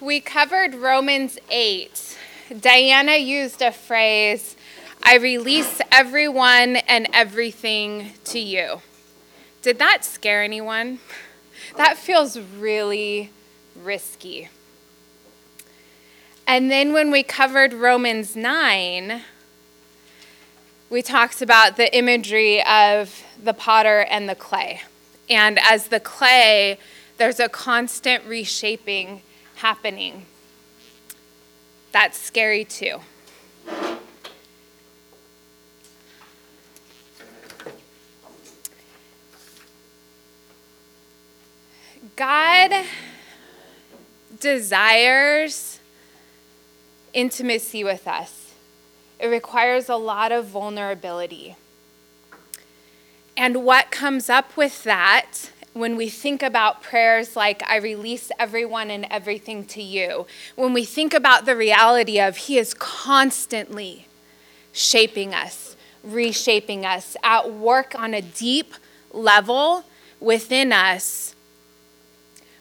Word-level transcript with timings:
We 0.00 0.18
covered 0.18 0.74
Romans 0.74 1.38
8. 1.50 2.18
Diana 2.58 3.14
used 3.14 3.62
a 3.62 3.70
phrase, 3.70 4.56
I 5.04 5.18
release 5.18 5.80
everyone 5.92 6.78
and 6.88 7.06
everything 7.12 8.10
to 8.24 8.40
you. 8.40 8.82
Did 9.62 9.78
that 9.78 10.04
scare 10.04 10.42
anyone? 10.42 10.98
That 11.76 11.96
feels 11.96 12.38
really 12.38 13.30
risky. 13.80 14.48
And 16.46 16.70
then 16.70 16.92
when 16.92 17.12
we 17.12 17.22
covered 17.22 17.72
Romans 17.72 18.34
9, 18.34 19.22
we 20.90 21.02
talked 21.02 21.40
about 21.40 21.76
the 21.76 21.96
imagery 21.96 22.62
of 22.64 23.22
the 23.42 23.54
potter 23.54 24.00
and 24.10 24.28
the 24.28 24.34
clay. 24.34 24.82
And 25.30 25.58
as 25.60 25.88
the 25.88 26.00
clay, 26.00 26.78
there's 27.16 27.38
a 27.38 27.48
constant 27.48 28.24
reshaping 28.24 29.22
happening. 29.64 30.26
That's 31.90 32.18
scary 32.18 32.66
too. 32.66 33.00
God 42.14 42.84
desires 44.38 45.80
intimacy 47.14 47.82
with 47.82 48.06
us. 48.06 48.52
It 49.18 49.28
requires 49.28 49.88
a 49.88 49.96
lot 49.96 50.30
of 50.30 50.44
vulnerability. 50.44 51.56
And 53.34 53.64
what 53.64 53.90
comes 53.90 54.28
up 54.28 54.58
with 54.58 54.84
that 54.84 55.48
when 55.74 55.96
we 55.96 56.08
think 56.08 56.42
about 56.42 56.82
prayers 56.82 57.34
like, 57.36 57.62
I 57.68 57.76
release 57.76 58.30
everyone 58.38 58.90
and 58.90 59.06
everything 59.10 59.64
to 59.66 59.82
you, 59.82 60.26
when 60.54 60.72
we 60.72 60.84
think 60.84 61.12
about 61.12 61.44
the 61.44 61.56
reality 61.56 62.20
of 62.20 62.36
He 62.36 62.58
is 62.58 62.74
constantly 62.74 64.06
shaping 64.72 65.34
us, 65.34 65.76
reshaping 66.04 66.86
us, 66.86 67.16
at 67.22 67.52
work 67.52 67.94
on 67.98 68.14
a 68.14 68.22
deep 68.22 68.72
level 69.12 69.84
within 70.20 70.72
us, 70.72 71.34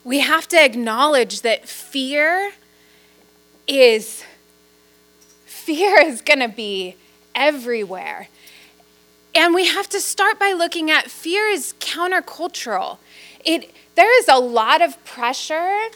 we 0.03 0.19
have 0.19 0.47
to 0.49 0.61
acknowledge 0.61 1.41
that 1.41 1.67
fear 1.67 2.51
is 3.67 4.23
fear 5.45 6.01
is 6.01 6.21
going 6.21 6.39
to 6.39 6.49
be 6.49 6.95
everywhere. 7.33 8.27
And 9.35 9.55
we 9.55 9.65
have 9.67 9.89
to 9.89 9.99
start 9.99 10.37
by 10.39 10.51
looking 10.51 10.91
at 10.91 11.09
fear 11.09 11.47
is 11.47 11.73
countercultural. 11.79 12.99
It, 13.43 13.71
there 13.95 14.17
is 14.19 14.27
a 14.27 14.37
lot 14.37 14.81
of 14.81 15.03
pressure 15.05 15.87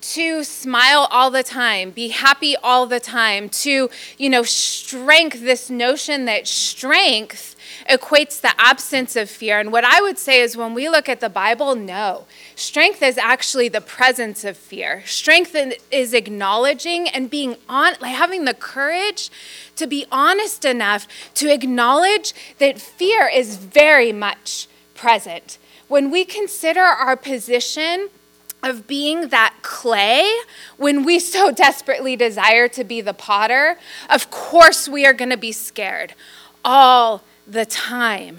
to 0.00 0.44
smile 0.44 1.08
all 1.10 1.30
the 1.30 1.42
time, 1.42 1.90
be 1.90 2.08
happy 2.08 2.56
all 2.56 2.86
the 2.86 3.00
time, 3.00 3.48
to, 3.48 3.90
you 4.18 4.30
know, 4.30 4.42
strength, 4.42 5.40
this 5.40 5.68
notion 5.70 6.24
that 6.24 6.46
strength 6.46 7.56
equates 7.88 8.40
the 8.40 8.52
absence 8.58 9.16
of 9.16 9.30
fear. 9.30 9.58
And 9.58 9.72
what 9.72 9.84
I 9.84 10.00
would 10.00 10.18
say 10.18 10.40
is 10.40 10.56
when 10.56 10.74
we 10.74 10.88
look 10.88 11.08
at 11.08 11.20
the 11.20 11.28
Bible, 11.28 11.74
no. 11.74 12.26
Strength 12.56 13.02
is 13.02 13.18
actually 13.18 13.68
the 13.68 13.80
presence 13.80 14.44
of 14.44 14.56
fear. 14.56 15.02
Strength 15.06 15.56
is 15.90 16.14
acknowledging 16.14 17.08
and 17.08 17.30
being 17.30 17.56
on, 17.68 17.94
like 18.00 18.14
having 18.14 18.44
the 18.44 18.54
courage 18.54 19.30
to 19.76 19.86
be 19.86 20.06
honest 20.12 20.64
enough 20.64 21.06
to 21.34 21.52
acknowledge 21.52 22.34
that 22.58 22.80
fear 22.80 23.28
is 23.28 23.56
very 23.56 24.12
much 24.12 24.68
present. 24.94 25.58
When 25.88 26.10
we 26.10 26.24
consider 26.24 26.82
our 26.82 27.16
position, 27.16 28.10
of 28.62 28.86
being 28.86 29.28
that 29.28 29.54
clay 29.62 30.30
when 30.76 31.02
we 31.02 31.18
so 31.34 31.50
desperately 31.50 32.14
desire 32.14 32.68
to 32.68 32.84
be 32.84 33.00
the 33.00 33.14
potter, 33.14 33.78
of 34.08 34.30
course 34.30 34.88
we 34.88 35.06
are 35.06 35.14
going 35.14 35.30
to 35.30 35.38
be 35.38 35.52
scared 35.52 36.14
all 36.64 37.22
the 37.46 37.66
time. 37.66 38.38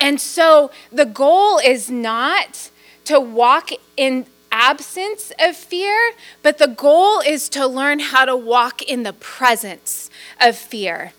And 0.00 0.20
so 0.20 0.70
the 0.90 1.06
goal 1.06 1.58
is 1.58 1.90
not 1.90 2.70
to 3.04 3.20
walk 3.20 3.70
in 3.96 4.26
absence 4.50 5.32
of 5.40 5.56
fear, 5.56 6.12
but 6.42 6.58
the 6.58 6.66
goal 6.66 7.20
is 7.20 7.48
to 7.48 7.66
learn 7.66 7.98
how 7.98 8.24
to 8.24 8.36
walk 8.36 8.82
in 8.82 9.02
the 9.02 9.12
presence 9.14 10.10
of 10.40 10.56
fear. 10.56 11.12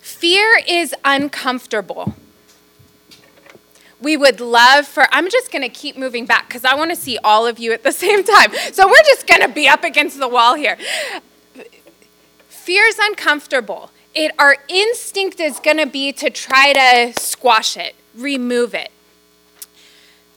Fear 0.00 0.60
is 0.68 0.94
uncomfortable. 1.04 2.14
We 4.00 4.16
would 4.16 4.40
love 4.40 4.86
for, 4.86 5.06
I'm 5.12 5.30
just 5.30 5.50
to 5.62 5.68
keep 5.68 5.96
moving 5.96 6.26
back 6.26 6.48
because 6.48 6.64
I 6.64 6.74
want 6.74 6.90
to 6.90 6.96
see 6.96 7.18
all 7.22 7.46
of 7.46 7.58
you 7.58 7.72
at 7.72 7.84
the 7.84 7.92
same 8.04 8.24
time. 8.24 8.52
So 8.72 8.86
we're 8.86 9.04
just 9.06 9.26
to 9.42 9.48
be 9.48 9.68
up 9.68 9.84
against 9.84 10.18
the 10.18 10.28
wall 10.28 10.54
here. 10.54 10.76
Fear 12.48 12.84
is 12.86 12.98
uncomfortable 13.00 13.90
it, 14.14 14.32
our 14.38 14.56
instinct 14.68 15.40
is 15.40 15.58
going 15.58 15.78
to 15.78 15.86
be 15.86 16.12
to 16.12 16.30
try 16.30 16.72
to 16.72 17.18
squash 17.18 17.76
it, 17.76 17.94
remove 18.14 18.74
it. 18.74 18.90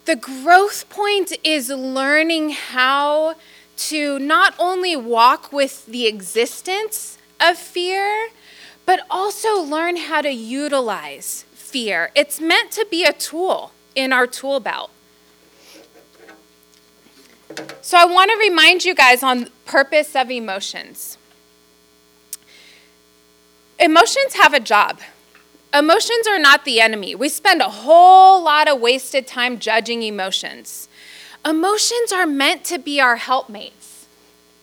The 0.06 0.16
growth 0.16 0.90
point 0.90 1.34
is 1.44 1.70
learning 1.70 2.52
how 2.52 3.36
to 3.78 4.20
not 4.20 4.54
only 4.60 4.96
walk 4.96 5.52
with 5.52 5.86
the 5.86 6.06
existence 6.06 7.18
of 7.40 7.58
fear, 7.58 8.30
but 8.86 9.02
also 9.10 9.60
learn 9.62 9.98
how 9.98 10.22
to 10.22 10.32
utilize 10.32 11.46
fear. 11.54 12.12
It's 12.16 12.40
meant 12.40 12.72
to 12.72 12.86
be 12.90 13.04
a 13.04 13.14
tool 13.14 13.72
in 13.96 14.14
our 14.14 14.28
tool 14.28 14.60
belt. 14.60 14.92
So 17.82 17.98
I 17.98 18.06
want 18.06 18.32
to 18.32 18.38
remind 18.38 18.86
you 18.86 18.94
guys 18.94 19.24
on 19.24 19.50
purpose 19.66 20.16
of 20.16 20.30
emotions. 20.30 21.18
Emotions 23.80 24.34
have 24.36 24.54
a 24.54 24.60
job. 24.60 25.00
Emotions 25.74 26.28
are 26.28 26.40
not 26.40 26.64
the 26.64 26.80
enemy. 26.80 27.16
We 27.16 27.28
spend 27.28 27.62
a 27.62 27.70
whole 27.70 28.42
lot 28.42 28.70
of 28.70 28.80
wasted 28.80 29.28
time 29.28 29.60
judging 29.60 30.04
emotions. 30.04 30.88
Emotions 31.46 32.12
are 32.14 32.26
meant 32.26 32.64
to 32.66 32.78
be 32.78 33.02
our 33.02 33.18
helpmates. 33.18 34.08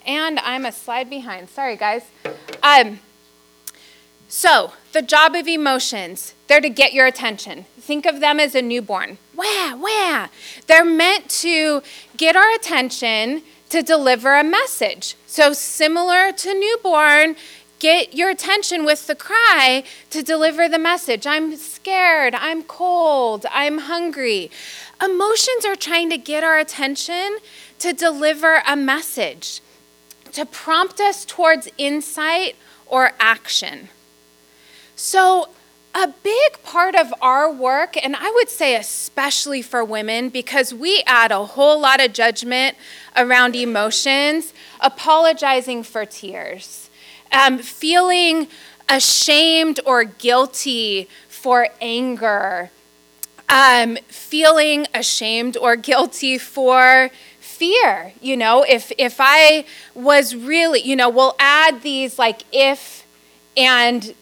And 0.06 0.38
I'm 0.40 0.64
a 0.64 0.72
slide 0.72 1.10
behind. 1.10 1.48
Sorry, 1.50 1.76
guys. 1.76 2.04
Um, 2.62 3.00
so, 4.26 4.72
the 4.92 5.02
job 5.02 5.34
of 5.34 5.46
emotions, 5.46 6.34
they're 6.48 6.62
to 6.62 6.70
get 6.70 6.94
your 6.94 7.06
attention. 7.06 7.66
Think 7.78 8.06
of 8.06 8.20
them 8.20 8.40
as 8.40 8.54
a 8.54 8.62
newborn. 8.62 9.18
Wah, 9.36 9.76
wah. 9.76 10.28
They're 10.66 10.84
meant 10.84 11.28
to 11.42 11.82
get 12.16 12.34
our 12.34 12.50
attention 12.54 13.42
to 13.68 13.82
deliver 13.82 14.34
a 14.34 14.42
message. 14.42 15.16
So, 15.26 15.52
similar 15.52 16.32
to 16.32 16.58
newborn, 16.58 17.36
get 17.82 18.14
your 18.14 18.30
attention 18.30 18.84
with 18.84 19.08
the 19.08 19.14
cry 19.16 19.82
to 20.08 20.22
deliver 20.22 20.68
the 20.68 20.78
message. 20.78 21.26
I'm 21.26 21.56
scared, 21.56 22.32
I'm 22.32 22.62
cold, 22.62 23.44
I'm 23.50 23.78
hungry. 23.78 24.52
Emotions 25.02 25.64
are 25.66 25.74
trying 25.74 26.08
to 26.10 26.16
get 26.16 26.44
our 26.44 26.60
attention 26.60 27.38
to 27.80 27.92
deliver 27.92 28.62
a 28.68 28.76
message, 28.76 29.60
to 30.30 30.46
prompt 30.46 31.00
us 31.00 31.24
towards 31.24 31.68
insight 31.76 32.54
or 32.86 33.14
action. 33.18 33.88
So, 34.94 35.48
a 35.92 36.06
big 36.06 36.62
part 36.62 36.94
of 36.94 37.12
our 37.20 37.52
work, 37.52 37.96
and 38.02 38.14
I 38.14 38.30
would 38.30 38.48
say 38.48 38.76
especially 38.76 39.60
for 39.60 39.84
women, 39.84 40.28
because 40.28 40.72
we 40.72 41.02
add 41.04 41.32
a 41.32 41.44
whole 41.44 41.80
lot 41.80 42.02
of 42.02 42.12
judgment 42.12 42.76
around 43.16 43.56
emotions, 43.56 44.54
apologizing 44.80 45.82
for 45.82 46.06
tears 46.06 46.81
um, 47.32 47.58
feeling 47.58 48.48
ashamed 48.88 49.80
or 49.86 50.04
guilty 50.04 51.08
for 51.28 51.68
anger, 51.80 52.70
um, 53.48 53.96
feeling 54.08 54.86
ashamed 54.94 55.56
or 55.56 55.76
guilty 55.76 56.38
for 56.38 57.10
fear. 57.40 58.12
You 58.20 58.36
know, 58.36 58.64
if 58.68 58.92
if 58.98 59.16
I 59.18 59.64
was 59.94 60.34
really, 60.34 60.80
you 60.80 60.96
know, 60.96 61.08
we'll 61.08 61.36
add 61.38 61.82
these 61.82 62.18
like 62.18 62.42
if 62.52 63.06
and 63.56 64.14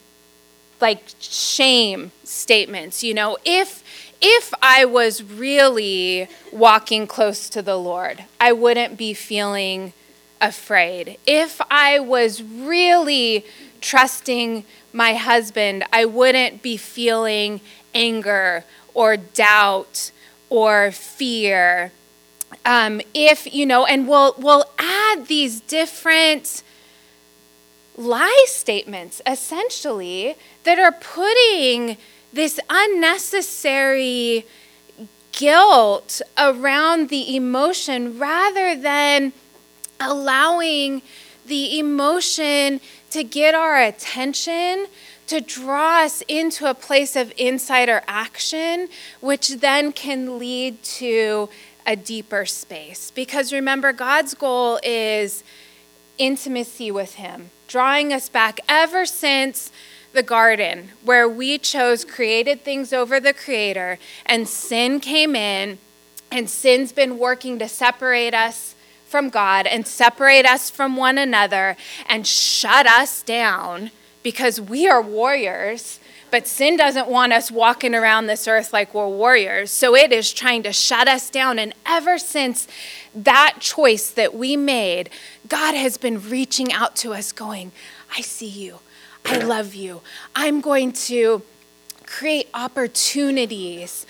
like 0.81 1.03
shame 1.19 2.13
statements. 2.25 3.03
You 3.03 3.15
know, 3.15 3.39
if 3.45 3.83
if 4.21 4.53
I 4.63 4.85
was 4.85 5.23
really 5.23 6.29
walking 6.53 7.07
close 7.07 7.49
to 7.51 7.63
the 7.63 7.77
Lord, 7.77 8.25
I 8.41 8.53
wouldn't 8.53 8.97
be 8.97 9.15
feeling 9.15 9.93
afraid. 10.41 11.19
If 11.27 11.61
I 11.71 11.99
was 12.01 12.43
really 12.43 13.45
trusting 13.81 14.65
my 14.93 15.15
husband, 15.15 15.85
I 15.93 16.05
wouldn't 16.05 16.63
be 16.63 16.77
feeling 16.77 17.61
anger 17.95 18.65
or 18.95 19.17
doubt 19.17 20.11
or 20.49 20.91
fear. 20.91 21.93
Um, 22.65 23.01
if, 23.15 23.53
you 23.53 23.65
know, 23.67 23.87
and 23.87 24.09
we'll, 24.09 24.35
we'll 24.39 24.65
add 24.79 25.27
these 25.27 25.61
different 25.61 26.63
lie 27.97 28.45
statements 28.49 29.21
essentially 29.27 30.35
that 30.65 30.79
are 30.79 30.93
putting 30.93 31.97
this 32.33 32.59
unnecessary 32.69 34.47
guilt 35.33 36.21
around 36.39 37.09
the 37.09 37.37
emotion 37.37 38.19
rather 38.19 38.75
than 38.75 39.33
allowing 40.01 41.03
the 41.47 41.79
emotion 41.79 42.81
to 43.11 43.23
get 43.23 43.55
our 43.55 43.81
attention, 43.81 44.87
to 45.27 45.41
draw 45.41 46.05
us 46.05 46.23
into 46.29 46.69
a 46.69 46.75
place 46.75 47.15
of 47.15 47.33
insider 47.37 48.03
action, 48.09 48.89
which 49.21 49.49
then 49.57 49.93
can 49.93 50.39
lead 50.39 50.83
to 50.83 51.49
a 51.87 51.97
deeper 51.97 52.47
space. 52.47 53.11
Because 53.11 53.53
remember, 53.53 53.93
God's 53.93 54.35
goal 54.35 54.81
is 54.83 55.45
intimacy 56.19 56.91
with 56.91 57.15
Him, 57.15 57.51
drawing 57.69 58.13
us 58.13 58.29
back 58.29 58.61
ever 58.69 59.07
since 59.07 59.73
the 60.13 60.23
garden, 60.23 60.91
where 61.05 61.29
we 61.29 61.59
chose 61.59 62.05
created 62.05 62.65
things 62.65 62.93
over 62.93 63.21
the 63.21 63.33
Creator, 63.33 63.99
and 64.27 64.49
sin 64.49 65.01
came 65.01 65.37
in, 65.37 65.79
and 66.31 66.51
sin's 66.51 66.93
been 66.93 67.19
working 67.19 67.59
to 67.59 67.69
separate 67.69 68.35
us 68.35 68.75
from 69.11 69.29
God 69.29 69.67
and 69.67 69.87
separate 69.87 70.47
us 70.47 70.71
from 70.71 70.97
one 70.97 71.19
another 71.19 71.77
and 72.07 72.27
shut 72.27 72.87
us 72.87 73.23
down 73.23 73.91
because 74.23 74.61
we 74.61 74.89
are 74.89 75.03
warriors. 75.03 75.99
But 76.31 76.47
sin 76.47 76.77
doesn't 76.77 77.09
want 77.09 77.33
us 77.33 77.51
walking 77.51 77.93
around 77.93 78.27
this 78.27 78.47
earth 78.47 78.73
like 78.73 78.95
we're 78.95 79.09
warriors. 79.09 79.73
So 79.73 79.97
it 79.97 80.13
is 80.13 80.33
trying 80.33 80.63
to 80.63 80.73
shut 80.73 81.09
us 81.09 81.29
down. 81.29 81.59
And 81.59 81.75
ever 81.85 82.19
since 82.19 82.69
that 83.15 83.57
choice 83.59 84.11
that 84.13 84.35
we 84.35 84.57
made, 84.57 85.11
God 85.49 85.75
has 85.75 85.97
been 85.97 86.31
reaching 86.31 86.73
out 86.73 86.95
to 86.97 87.13
us, 87.13 87.33
going, 87.33 87.73
I 88.17 88.21
see 88.21 88.47
you. 88.47 88.79
I 89.25 89.39
love 89.39 89.75
you. 89.75 90.03
I'm 90.37 90.61
going 90.61 90.93
to 90.93 91.43
create 92.07 92.49
opportunities 92.55 94.07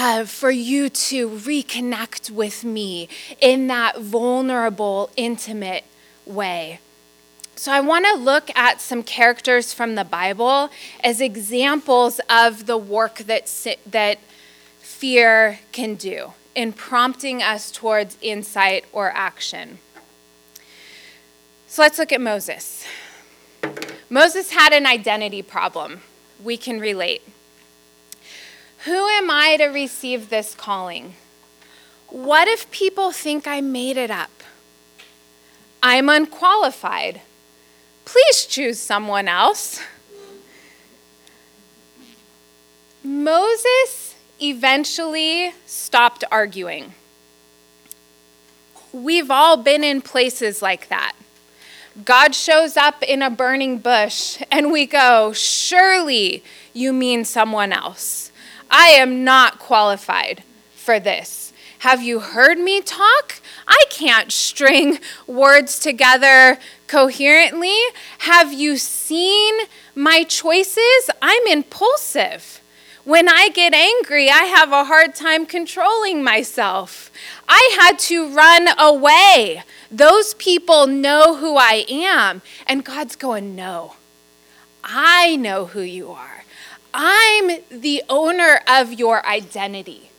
uh, 0.00 0.24
for 0.24 0.52
you 0.52 0.88
to 0.88 1.28
reconnect 1.28 2.30
with 2.30 2.62
me 2.62 3.08
in 3.40 3.66
that 3.66 3.98
vulnerable, 3.98 5.10
intimate 5.16 5.82
way. 6.24 6.78
So, 7.56 7.72
I 7.72 7.80
want 7.80 8.06
to 8.06 8.14
look 8.14 8.56
at 8.56 8.80
some 8.80 9.02
characters 9.02 9.72
from 9.72 9.96
the 9.96 10.04
Bible 10.04 10.70
as 11.02 11.20
examples 11.20 12.20
of 12.30 12.66
the 12.66 12.76
work 12.76 13.16
that, 13.26 13.52
that 13.86 14.18
fear 14.78 15.58
can 15.72 15.96
do 15.96 16.32
in 16.54 16.72
prompting 16.72 17.42
us 17.42 17.72
towards 17.72 18.16
insight 18.22 18.84
or 18.92 19.10
action. 19.10 19.80
So, 21.66 21.82
let's 21.82 21.98
look 21.98 22.12
at 22.12 22.20
Moses. 22.20 22.86
Moses 24.08 24.52
had 24.52 24.72
an 24.72 24.86
identity 24.86 25.42
problem. 25.42 26.02
We 26.40 26.56
can 26.56 26.78
relate. 26.78 27.22
Who 28.88 29.06
am 29.06 29.30
I 29.30 29.58
to 29.58 29.66
receive 29.66 30.30
this 30.30 30.54
calling? 30.54 31.12
What 32.08 32.48
if 32.48 32.70
people 32.70 33.12
think 33.12 33.46
I 33.46 33.60
made 33.60 33.98
it 33.98 34.10
up? 34.10 34.30
I'm 35.82 36.08
unqualified. 36.08 37.20
Please 38.06 38.46
choose 38.46 38.78
someone 38.80 39.28
else. 39.28 39.82
Moses 43.04 44.14
eventually 44.40 45.52
stopped 45.66 46.24
arguing. 46.30 46.94
We've 48.90 49.30
all 49.30 49.58
been 49.58 49.84
in 49.84 50.00
places 50.00 50.62
like 50.62 50.88
that. 50.88 51.12
God 52.06 52.34
shows 52.34 52.78
up 52.78 53.02
in 53.02 53.20
a 53.20 53.28
burning 53.28 53.80
bush, 53.80 54.42
and 54.50 54.72
we 54.72 54.86
go, 54.86 55.34
Surely 55.34 56.42
you 56.72 56.94
mean 56.94 57.26
someone 57.26 57.70
else. 57.70 58.32
I 58.70 58.88
am 58.88 59.24
not 59.24 59.58
qualified 59.58 60.42
for 60.74 60.98
this. 61.00 61.52
Have 61.80 62.02
you 62.02 62.20
heard 62.20 62.58
me 62.58 62.80
talk? 62.80 63.40
I 63.66 63.80
can't 63.88 64.32
string 64.32 64.98
words 65.26 65.78
together 65.78 66.58
coherently. 66.86 67.78
Have 68.18 68.52
you 68.52 68.76
seen 68.78 69.54
my 69.94 70.24
choices? 70.24 71.10
I'm 71.22 71.46
impulsive. 71.46 72.60
When 73.04 73.28
I 73.28 73.48
get 73.48 73.72
angry, 73.72 74.28
I 74.28 74.44
have 74.44 74.72
a 74.72 74.84
hard 74.84 75.14
time 75.14 75.46
controlling 75.46 76.22
myself. 76.22 77.10
I 77.48 77.78
had 77.80 77.98
to 78.00 78.28
run 78.34 78.68
away. 78.78 79.62
Those 79.90 80.34
people 80.34 80.86
know 80.86 81.36
who 81.36 81.56
I 81.56 81.86
am. 81.88 82.42
And 82.66 82.84
God's 82.84 83.16
going, 83.16 83.56
No, 83.56 83.94
I 84.84 85.36
know 85.36 85.66
who 85.66 85.80
you 85.80 86.10
are. 86.10 86.44
I'm 86.92 87.60
the 87.70 88.02
owner 88.08 88.60
of 88.66 88.92
your 88.92 89.24
identity. 89.26 90.10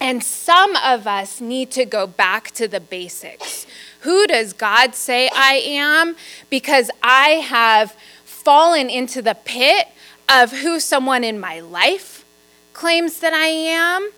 And 0.00 0.22
some 0.22 0.76
of 0.76 1.06
us 1.06 1.40
need 1.40 1.70
to 1.72 1.84
go 1.84 2.06
back 2.06 2.52
to 2.52 2.68
the 2.68 2.80
basics. 2.80 3.66
Who 4.00 4.26
does 4.26 4.52
God 4.52 4.94
say 4.94 5.28
I 5.34 5.54
am? 5.54 6.16
Because 6.50 6.90
I 7.02 7.30
have 7.30 7.96
fallen 8.24 8.88
into 8.88 9.20
the 9.22 9.34
pit 9.34 9.88
of 10.28 10.52
who 10.52 10.78
someone 10.78 11.24
in 11.24 11.40
my 11.40 11.58
life 11.60 12.24
claims 12.72 13.18
that 13.20 13.32
I 13.32 13.46
am, 13.46 14.10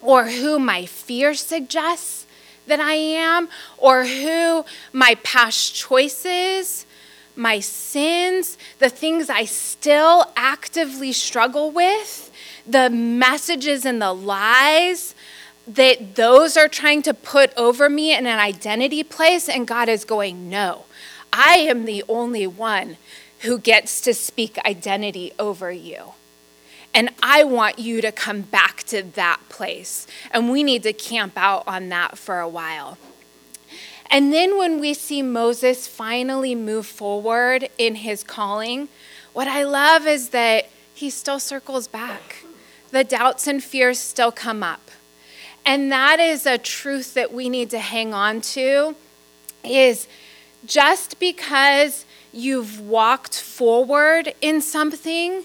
or 0.00 0.26
who 0.26 0.60
my 0.60 0.86
fear 0.86 1.34
suggests 1.34 2.26
that 2.68 2.78
I 2.78 2.94
am, 2.94 3.48
or 3.76 4.04
who 4.04 4.64
my 4.92 5.16
past 5.24 5.74
choices 5.74 6.86
my 7.38 7.60
sins, 7.60 8.58
the 8.78 8.88
things 8.90 9.30
I 9.30 9.44
still 9.44 10.26
actively 10.36 11.12
struggle 11.12 11.70
with, 11.70 12.30
the 12.66 12.90
messages 12.90 13.86
and 13.86 14.02
the 14.02 14.12
lies 14.12 15.14
that 15.66 16.16
those 16.16 16.56
are 16.56 16.68
trying 16.68 17.02
to 17.02 17.14
put 17.14 17.52
over 17.56 17.88
me 17.88 18.16
in 18.16 18.26
an 18.26 18.38
identity 18.38 19.02
place, 19.02 19.48
and 19.48 19.66
God 19.66 19.88
is 19.88 20.04
going, 20.04 20.48
No, 20.48 20.84
I 21.32 21.58
am 21.58 21.84
the 21.84 22.02
only 22.08 22.46
one 22.46 22.96
who 23.40 23.58
gets 23.58 24.00
to 24.02 24.14
speak 24.14 24.58
identity 24.66 25.32
over 25.38 25.70
you. 25.70 26.14
And 26.94 27.10
I 27.22 27.44
want 27.44 27.78
you 27.78 28.00
to 28.00 28.10
come 28.10 28.40
back 28.40 28.82
to 28.84 29.02
that 29.02 29.40
place. 29.48 30.06
And 30.30 30.50
we 30.50 30.62
need 30.62 30.82
to 30.84 30.92
camp 30.92 31.34
out 31.36 31.64
on 31.66 31.90
that 31.90 32.18
for 32.18 32.40
a 32.40 32.48
while. 32.48 32.98
And 34.10 34.32
then 34.32 34.56
when 34.56 34.80
we 34.80 34.94
see 34.94 35.22
Moses 35.22 35.86
finally 35.86 36.54
move 36.54 36.86
forward 36.86 37.68
in 37.76 37.96
his 37.96 38.24
calling, 38.24 38.88
what 39.32 39.48
I 39.48 39.62
love 39.64 40.06
is 40.06 40.30
that 40.30 40.68
he 40.94 41.10
still 41.10 41.38
circles 41.38 41.86
back. 41.86 42.44
The 42.90 43.04
doubts 43.04 43.46
and 43.46 43.62
fears 43.62 43.98
still 43.98 44.32
come 44.32 44.62
up. 44.62 44.90
And 45.64 45.92
that 45.92 46.18
is 46.18 46.46
a 46.46 46.56
truth 46.56 47.14
that 47.14 47.32
we 47.32 47.48
need 47.48 47.70
to 47.70 47.78
hang 47.78 48.14
on 48.14 48.40
to 48.40 48.96
is 49.62 50.08
just 50.64 51.20
because 51.20 52.06
you've 52.32 52.80
walked 52.80 53.38
forward 53.40 54.34
in 54.40 54.60
something 54.60 55.44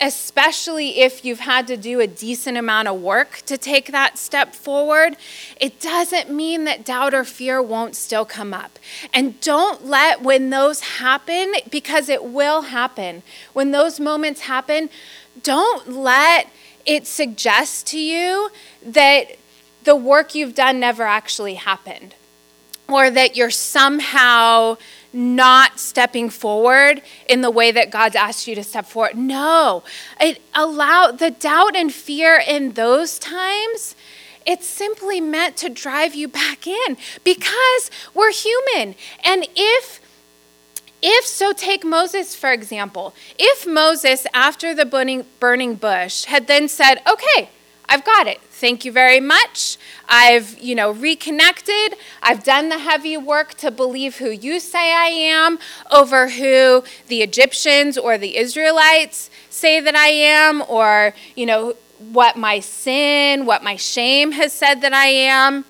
especially 0.00 1.00
if 1.00 1.24
you've 1.24 1.40
had 1.40 1.66
to 1.68 1.76
do 1.76 2.00
a 2.00 2.06
decent 2.06 2.56
amount 2.56 2.88
of 2.88 3.00
work 3.00 3.42
to 3.46 3.56
take 3.56 3.86
that 3.92 4.18
step 4.18 4.54
forward, 4.54 5.16
it 5.60 5.80
doesn't 5.80 6.30
mean 6.30 6.64
that 6.64 6.84
doubt 6.84 7.14
or 7.14 7.24
fear 7.24 7.62
won't 7.62 7.94
still 7.94 8.24
come 8.24 8.52
up. 8.52 8.78
And 9.12 9.40
don't 9.40 9.86
let 9.86 10.20
when 10.22 10.50
those 10.50 10.80
happen, 10.80 11.54
because 11.70 12.08
it 12.08 12.24
will 12.24 12.62
happen, 12.62 13.22
when 13.52 13.70
those 13.70 14.00
moments 14.00 14.42
happen, 14.42 14.90
don't 15.42 15.88
let 15.88 16.48
it 16.84 17.06
suggest 17.06 17.86
to 17.88 17.98
you 17.98 18.50
that 18.84 19.36
the 19.84 19.96
work 19.96 20.34
you've 20.34 20.54
done 20.54 20.80
never 20.80 21.04
actually 21.04 21.54
happened 21.54 22.14
or 22.88 23.10
that 23.10 23.36
you're 23.36 23.50
somehow 23.50 24.76
not 25.14 25.78
stepping 25.78 26.28
forward 26.28 27.00
in 27.28 27.40
the 27.40 27.50
way 27.50 27.70
that 27.70 27.90
God's 27.90 28.16
asked 28.16 28.46
you 28.46 28.54
to 28.56 28.64
step 28.64 28.84
forward. 28.84 29.16
No, 29.16 29.84
it 30.20 30.42
allow 30.54 31.12
the 31.12 31.30
doubt 31.30 31.76
and 31.76 31.92
fear 31.92 32.42
in 32.46 32.72
those 32.72 33.18
times. 33.18 33.94
It's 34.44 34.66
simply 34.66 35.20
meant 35.20 35.56
to 35.58 35.68
drive 35.70 36.14
you 36.14 36.28
back 36.28 36.66
in 36.66 36.96
because 37.22 37.90
we're 38.12 38.32
human. 38.32 38.94
And 39.24 39.46
if 39.56 40.00
if 41.06 41.26
so 41.26 41.52
take 41.52 41.84
Moses 41.84 42.34
for 42.34 42.50
example. 42.50 43.14
If 43.38 43.66
Moses 43.66 44.26
after 44.34 44.74
the 44.74 44.84
burning 44.84 45.26
burning 45.38 45.76
bush 45.76 46.24
had 46.24 46.46
then 46.46 46.68
said, 46.68 47.00
"Okay, 47.06 47.50
I've 47.88 48.04
got 48.04 48.26
it. 48.26 48.40
Thank 48.56 48.84
you 48.84 48.92
very 48.92 49.18
much. 49.18 49.78
I've, 50.08 50.56
you 50.60 50.76
know, 50.76 50.92
reconnected. 50.92 51.98
I've 52.22 52.44
done 52.44 52.68
the 52.68 52.78
heavy 52.78 53.16
work 53.16 53.54
to 53.54 53.72
believe 53.72 54.18
who 54.18 54.30
you 54.30 54.60
say 54.60 54.92
I 54.94 55.06
am 55.06 55.58
over 55.90 56.28
who 56.28 56.84
the 57.08 57.22
Egyptians 57.22 57.98
or 57.98 58.16
the 58.16 58.36
Israelites 58.36 59.28
say 59.50 59.80
that 59.80 59.96
I 59.96 60.06
am 60.06 60.62
or, 60.68 61.14
you 61.34 61.46
know, 61.46 61.74
what 61.98 62.36
my 62.36 62.60
sin, 62.60 63.44
what 63.44 63.64
my 63.64 63.74
shame 63.74 64.30
has 64.32 64.52
said 64.52 64.82
that 64.82 64.94
I 64.94 65.06
am. 65.06 65.64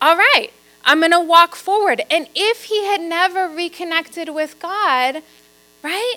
All 0.00 0.16
right. 0.16 0.50
I'm 0.84 0.98
going 0.98 1.12
to 1.12 1.20
walk 1.20 1.54
forward. 1.54 2.02
And 2.10 2.28
if 2.34 2.64
he 2.64 2.84
had 2.84 3.00
never 3.00 3.48
reconnected 3.48 4.30
with 4.30 4.58
God, 4.58 5.22
right? 5.84 6.16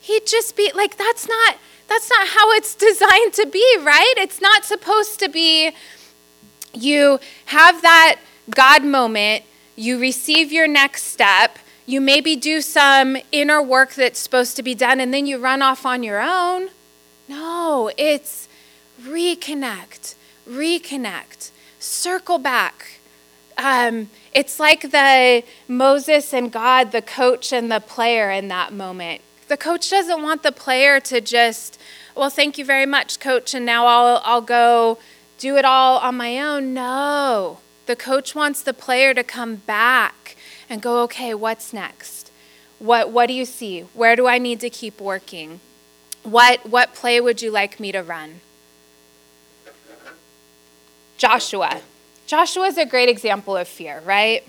He'd 0.00 0.26
just 0.26 0.56
be 0.56 0.72
like 0.74 0.96
that's 0.96 1.28
not 1.28 1.56
that's 1.90 2.08
not 2.08 2.28
how 2.28 2.50
it's 2.52 2.74
designed 2.88 3.34
to 3.34 3.46
be, 3.46 3.76
right? 3.82 4.14
It's 4.16 4.40
not 4.40 4.64
supposed 4.64 5.18
to 5.20 5.28
be 5.28 5.72
you 6.72 7.20
have 7.46 7.82
that 7.82 8.20
God 8.48 8.84
moment, 8.84 9.44
you 9.76 9.98
receive 9.98 10.52
your 10.52 10.66
next 10.66 11.04
step, 11.04 11.58
you 11.86 12.00
maybe 12.00 12.36
do 12.36 12.60
some 12.60 13.16
inner 13.32 13.62
work 13.62 13.94
that's 13.94 14.18
supposed 14.18 14.56
to 14.56 14.62
be 14.62 14.74
done, 14.74 15.00
and 15.00 15.12
then 15.12 15.26
you 15.26 15.38
run 15.38 15.62
off 15.62 15.84
on 15.84 16.02
your 16.02 16.20
own. 16.20 16.68
No, 17.28 17.90
it's 17.96 18.48
reconnect, 19.02 20.14
reconnect, 20.48 21.50
circle 21.78 22.38
back. 22.38 23.00
Um, 23.58 24.10
it's 24.32 24.60
like 24.60 24.90
the 24.90 25.42
Moses 25.68 26.32
and 26.32 26.50
God, 26.50 26.92
the 26.92 27.02
coach 27.02 27.52
and 27.52 27.70
the 27.70 27.80
player 27.80 28.30
in 28.30 28.48
that 28.48 28.72
moment. 28.72 29.22
The 29.48 29.56
coach 29.56 29.90
doesn't 29.90 30.22
want 30.22 30.42
the 30.44 30.52
player 30.52 31.00
to 31.00 31.20
just, 31.20 31.79
well, 32.14 32.30
thank 32.30 32.58
you 32.58 32.64
very 32.64 32.86
much, 32.86 33.20
coach, 33.20 33.54
and 33.54 33.64
now 33.64 33.86
I'll, 33.86 34.20
I'll 34.24 34.40
go 34.40 34.98
do 35.38 35.56
it 35.56 35.64
all 35.64 35.98
on 35.98 36.16
my 36.16 36.38
own. 36.38 36.74
No. 36.74 37.58
The 37.86 37.96
coach 37.96 38.34
wants 38.34 38.62
the 38.62 38.74
player 38.74 39.14
to 39.14 39.24
come 39.24 39.56
back 39.56 40.36
and 40.68 40.80
go, 40.80 41.02
okay, 41.02 41.34
what's 41.34 41.72
next? 41.72 42.30
What, 42.78 43.10
what 43.10 43.26
do 43.26 43.32
you 43.32 43.44
see? 43.44 43.80
Where 43.94 44.16
do 44.16 44.26
I 44.26 44.38
need 44.38 44.60
to 44.60 44.70
keep 44.70 45.00
working? 45.00 45.60
What, 46.22 46.66
what 46.68 46.94
play 46.94 47.20
would 47.20 47.42
you 47.42 47.50
like 47.50 47.80
me 47.80 47.92
to 47.92 48.02
run? 48.02 48.40
Joshua. 51.16 51.80
Joshua 52.26 52.66
is 52.66 52.78
a 52.78 52.86
great 52.86 53.08
example 53.08 53.56
of 53.56 53.68
fear, 53.68 54.02
right? 54.04 54.46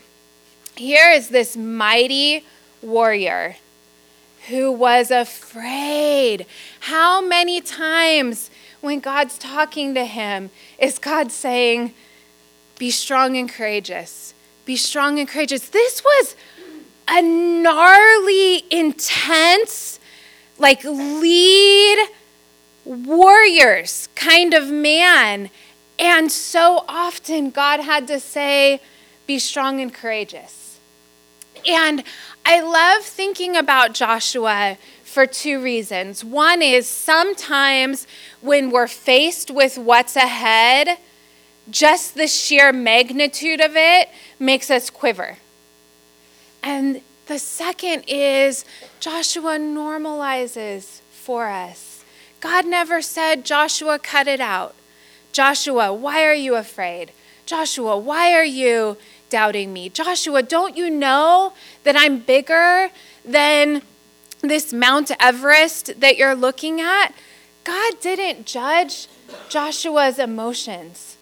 Here 0.75 1.11
is 1.11 1.29
this 1.29 1.57
mighty 1.57 2.45
warrior 2.81 3.57
who 4.47 4.71
was 4.71 5.11
afraid. 5.11 6.45
How 6.81 7.21
many 7.21 7.61
times 7.61 8.49
when 8.81 8.99
God's 8.99 9.37
talking 9.37 9.93
to 9.93 10.05
him 10.05 10.49
is 10.79 10.97
God 10.97 11.31
saying, 11.31 11.93
Be 12.79 12.91
strong 12.91 13.37
and 13.37 13.49
courageous? 13.49 14.33
Be 14.65 14.75
strong 14.75 15.19
and 15.19 15.27
courageous. 15.27 15.69
This 15.69 16.03
was 16.03 16.35
a 17.07 17.21
gnarly, 17.21 18.63
intense, 18.71 19.99
like 20.57 20.83
lead 20.83 22.09
warriors 22.85 24.09
kind 24.15 24.53
of 24.53 24.69
man. 24.69 25.49
And 25.99 26.31
so 26.31 26.83
often 26.87 27.51
God 27.51 27.79
had 27.79 28.07
to 28.07 28.19
say, 28.19 28.81
Be 29.27 29.37
strong 29.37 29.79
and 29.79 29.93
courageous. 29.93 30.79
And 31.67 32.03
I 32.45 32.61
love 32.61 33.03
thinking 33.03 33.55
about 33.55 33.93
Joshua 33.93 34.77
for 35.03 35.25
two 35.25 35.61
reasons. 35.61 36.23
One 36.23 36.61
is 36.61 36.87
sometimes 36.87 38.07
when 38.41 38.71
we're 38.71 38.87
faced 38.87 39.51
with 39.51 39.77
what's 39.77 40.15
ahead, 40.15 40.97
just 41.69 42.15
the 42.15 42.27
sheer 42.27 42.73
magnitude 42.73 43.61
of 43.61 43.75
it 43.75 44.09
makes 44.39 44.71
us 44.71 44.89
quiver. 44.89 45.37
And 46.63 47.01
the 47.27 47.39
second 47.39 48.03
is 48.07 48.65
Joshua 48.99 49.57
normalizes 49.57 51.01
for 51.11 51.47
us. 51.47 52.03
God 52.39 52.65
never 52.65 53.01
said, 53.01 53.45
Joshua, 53.45 53.99
cut 53.99 54.27
it 54.27 54.39
out. 54.39 54.75
Joshua, 55.31 55.93
why 55.93 56.25
are 56.25 56.33
you 56.33 56.55
afraid? 56.55 57.11
Joshua, 57.45 57.97
why 57.97 58.33
are 58.33 58.45
you 58.45 58.97
doubting 59.31 59.73
me? 59.73 59.89
Joshua, 59.89 60.43
don't 60.43 60.77
you 60.77 60.91
know 60.91 61.53
that 61.83 61.95
I'm 61.97 62.19
bigger 62.19 62.89
than 63.25 63.81
this 64.41 64.71
Mount 64.71 65.11
Everest 65.19 65.99
that 65.99 66.17
you're 66.17 66.35
looking 66.35 66.79
at? 66.79 67.13
God 67.63 67.99
didn't 67.99 68.45
judge 68.45 69.07
Joshua's 69.49 70.19
emotions, 70.19 71.17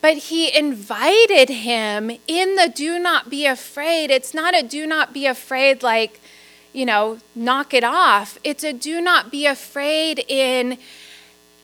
but 0.00 0.16
he 0.16 0.56
invited 0.56 1.48
him 1.48 2.10
in 2.28 2.54
the 2.54 2.70
do 2.72 2.98
not 2.98 3.28
be 3.30 3.46
afraid. 3.46 4.10
It's 4.10 4.34
not 4.34 4.54
a 4.54 4.62
do 4.62 4.86
not 4.86 5.12
be 5.12 5.26
afraid 5.26 5.82
like, 5.82 6.20
you 6.72 6.86
know, 6.86 7.18
knock 7.34 7.74
it 7.74 7.82
off. 7.82 8.38
It's 8.44 8.62
a 8.62 8.72
do 8.72 9.00
not 9.00 9.32
be 9.32 9.46
afraid 9.46 10.24
in 10.28 10.78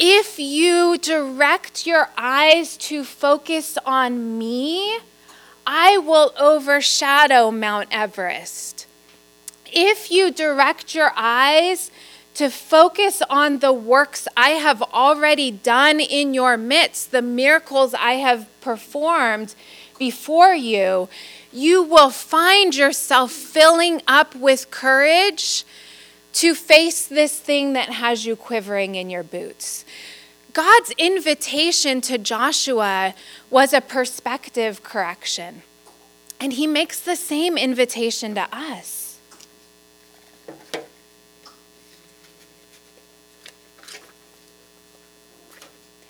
if 0.04 0.38
you 0.38 0.98
direct 0.98 1.86
your 1.86 2.08
eyes 2.16 2.76
to 2.76 3.04
focus 3.04 3.78
on 3.86 4.36
me, 4.36 4.98
I 5.66 5.98
will 5.98 6.32
overshadow 6.38 7.50
Mount 7.50 7.88
Everest. 7.90 8.86
If 9.66 10.10
you 10.10 10.30
direct 10.30 10.94
your 10.94 11.12
eyes 11.16 11.90
to 12.34 12.50
focus 12.50 13.22
on 13.28 13.58
the 13.58 13.72
works 13.72 14.26
I 14.36 14.50
have 14.50 14.82
already 14.82 15.50
done 15.50 16.00
in 16.00 16.34
your 16.34 16.56
midst, 16.56 17.10
the 17.10 17.22
miracles 17.22 17.94
I 17.94 18.12
have 18.14 18.48
performed 18.60 19.54
before 19.98 20.54
you, 20.54 21.08
you 21.52 21.82
will 21.82 22.10
find 22.10 22.74
yourself 22.74 23.30
filling 23.30 24.02
up 24.08 24.34
with 24.34 24.70
courage 24.70 25.64
to 26.34 26.54
face 26.54 27.06
this 27.06 27.38
thing 27.38 27.74
that 27.74 27.90
has 27.90 28.24
you 28.24 28.34
quivering 28.34 28.94
in 28.94 29.10
your 29.10 29.22
boots. 29.22 29.84
God's 30.52 30.90
invitation 30.98 32.00
to 32.02 32.18
Joshua 32.18 33.14
was 33.50 33.72
a 33.72 33.80
perspective 33.80 34.82
correction. 34.82 35.62
And 36.38 36.52
he 36.52 36.66
makes 36.66 37.00
the 37.00 37.16
same 37.16 37.56
invitation 37.56 38.34
to 38.34 38.48
us. 38.52 39.18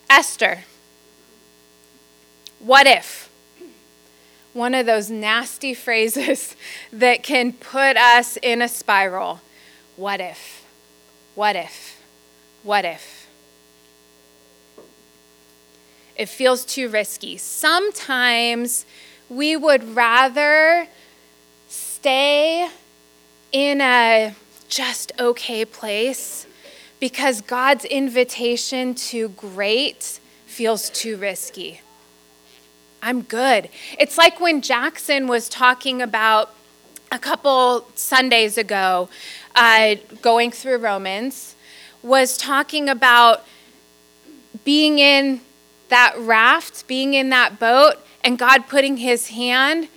Esther, 0.09 0.65
what 2.59 2.87
if? 2.87 3.31
One 4.53 4.75
of 4.75 4.87
those 4.87 5.11
nasty 5.11 5.73
phrases 5.85 6.57
that 6.93 7.23
can 7.23 7.53
put 7.53 7.97
us 7.97 8.37
in 8.43 8.61
a 8.61 8.69
spiral. 8.69 9.41
What 9.97 10.21
if? 10.21 10.65
What 11.35 11.57
if? 11.57 12.01
What 12.63 12.85
if? 12.85 13.22
It 16.17 16.29
feels 16.29 16.65
too 16.65 16.89
risky. 16.89 17.37
Sometimes 17.37 18.85
we 19.29 19.57
would 19.57 19.97
rather 19.97 20.87
stay 21.69 22.69
in 23.51 23.81
a 23.81 24.35
just 24.69 25.13
okay 25.19 25.65
place 25.65 26.47
because 27.01 27.41
God's 27.41 27.85
invitation 27.85 28.95
to 28.95 29.31
great 29.31 30.21
feels 30.47 30.91
too 30.91 31.17
risky. 31.17 31.81
I'm 33.03 33.23
good. 33.23 33.69
It's 33.99 34.17
like 34.17 34.39
when 34.39 34.63
Jackson 34.63 35.27
was 35.27 35.49
talking 35.49 36.01
about 36.01 36.55
a 37.11 37.19
couple 37.19 37.87
Sundays 37.95 38.57
ago 38.57 39.09
uh, 39.55 39.97
going 40.21 40.51
through 40.51 40.79
Romans, 40.79 41.57
was 42.03 42.37
talking 42.37 42.89
about 42.89 43.45
being 44.65 44.99
in 44.99 45.41
that 45.93 46.15
raft, 46.19 46.87
being 46.87 47.13
in 47.13 47.29
that 47.29 47.59
boat, 47.59 47.97
and 48.25 48.39
God 48.39 48.67
putting 48.67 48.97
his 48.97 49.29
hand 49.29 49.89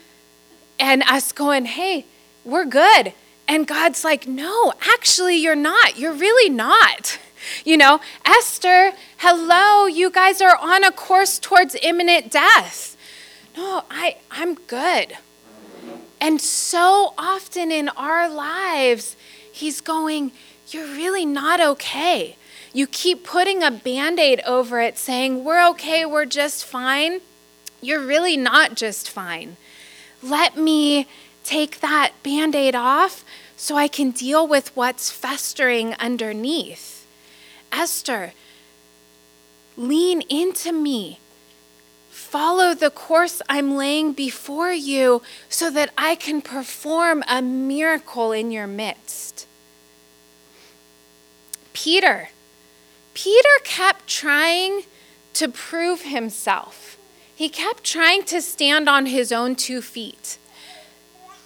and 0.77 1.03
us 1.03 1.31
going, 1.31 1.65
hey, 1.65 2.05
we're 2.43 2.65
good. 2.65 3.13
And 3.47 3.65
God's 3.65 4.03
like, 4.03 4.27
no, 4.27 4.73
actually, 4.81 5.37
you're 5.37 5.55
not. 5.55 5.97
You're 5.97 6.13
really 6.13 6.49
not. 6.49 7.19
You 7.63 7.77
know, 7.77 7.99
Esther, 8.25 8.93
hello, 9.17 9.85
you 9.85 10.09
guys 10.09 10.41
are 10.41 10.57
on 10.57 10.83
a 10.83 10.91
course 10.91 11.37
towards 11.37 11.75
imminent 11.75 12.31
death. 12.31 12.97
No, 13.55 13.83
I, 13.91 14.17
I'm 14.31 14.55
good. 14.55 15.15
And 16.19 16.41
so 16.41 17.13
often 17.19 17.69
in 17.71 17.89
our 17.89 18.27
lives, 18.27 19.15
He's 19.51 19.79
going, 19.79 20.31
You're 20.69 20.87
really 20.87 21.23
not 21.23 21.61
okay. 21.61 22.35
You 22.75 22.87
keep 22.87 23.23
putting 23.23 23.63
a 23.63 23.71
band 23.71 24.19
aid 24.19 24.41
over 24.45 24.81
it, 24.81 24.97
saying, 24.97 25.45
We're 25.45 25.65
okay, 25.69 26.05
we're 26.05 26.25
just 26.25 26.65
fine. 26.65 27.21
You're 27.81 28.05
really 28.05 28.35
not 28.35 28.75
just 28.75 29.09
fine. 29.09 29.55
Let 30.21 30.57
me 30.57 31.07
take 31.45 31.79
that 31.79 32.11
band 32.21 32.53
aid 32.53 32.75
off 32.75 33.23
so 33.55 33.77
I 33.77 33.87
can 33.87 34.11
deal 34.11 34.45
with 34.45 34.75
what's 34.75 35.09
festering 35.09 35.93
underneath. 36.01 37.07
Esther, 37.71 38.33
lean 39.77 40.19
into 40.23 40.73
me. 40.73 41.19
Follow 42.09 42.73
the 42.73 42.89
course 42.89 43.41
I'm 43.47 43.77
laying 43.77 44.11
before 44.11 44.73
you 44.73 45.21
so 45.47 45.71
that 45.71 45.91
I 45.97 46.15
can 46.15 46.41
perform 46.41 47.23
a 47.29 47.41
miracle 47.41 48.33
in 48.33 48.51
your 48.51 48.67
midst. 48.67 49.47
Peter, 51.71 52.31
Peter 53.15 53.49
kept 53.63 54.05
trying 54.05 54.83
to 55.33 55.47
prove 55.47 56.03
himself. 56.03 56.97
He 57.33 57.49
kept 57.49 57.83
trying 57.83 58.23
to 58.25 58.41
stand 58.41 58.87
on 58.87 59.07
his 59.07 59.31
own 59.31 59.55
two 59.55 59.81
feet. 59.81 60.37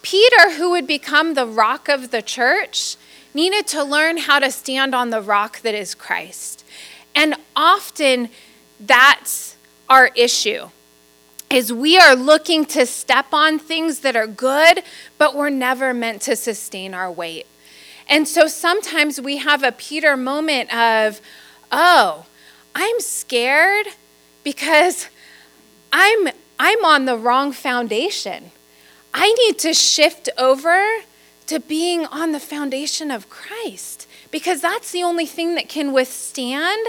Peter, 0.02 0.52
who 0.56 0.70
would 0.70 0.86
become 0.86 1.32
the 1.32 1.46
rock 1.46 1.88
of 1.88 2.10
the 2.10 2.22
church, 2.22 2.96
needed 3.32 3.66
to 3.68 3.82
learn 3.82 4.18
how 4.18 4.38
to 4.38 4.50
stand 4.50 4.94
on 4.94 5.10
the 5.10 5.22
rock 5.22 5.60
that 5.60 5.74
is 5.74 5.94
Christ. 5.94 6.64
And 7.14 7.36
often 7.56 8.28
that's 8.78 9.56
our 9.88 10.10
issue 10.14 10.68
is 11.50 11.72
we 11.72 11.98
are 11.98 12.14
looking 12.14 12.64
to 12.64 12.86
step 12.86 13.26
on 13.32 13.58
things 13.58 14.00
that 14.00 14.14
are 14.14 14.26
good, 14.26 14.82
but 15.18 15.34
we're 15.34 15.50
never 15.50 15.92
meant 15.92 16.22
to 16.22 16.36
sustain 16.36 16.94
our 16.94 17.10
weight. 17.10 17.46
And 18.08 18.26
so 18.26 18.46
sometimes 18.46 19.20
we 19.20 19.38
have 19.38 19.62
a 19.62 19.72
Peter 19.72 20.16
moment 20.16 20.72
of, 20.74 21.20
oh, 21.70 22.26
I'm 22.74 23.00
scared 23.00 23.86
because 24.44 25.08
I'm 25.92 26.28
I'm 26.58 26.84
on 26.84 27.06
the 27.06 27.16
wrong 27.16 27.52
foundation. 27.52 28.50
I 29.14 29.32
need 29.32 29.58
to 29.60 29.74
shift 29.74 30.28
over 30.38 31.00
to 31.46 31.58
being 31.58 32.06
on 32.06 32.32
the 32.32 32.40
foundation 32.40 33.10
of 33.10 33.28
Christ 33.28 34.06
because 34.30 34.60
that's 34.60 34.92
the 34.92 35.02
only 35.02 35.26
thing 35.26 35.54
that 35.54 35.68
can 35.68 35.92
withstand 35.92 36.88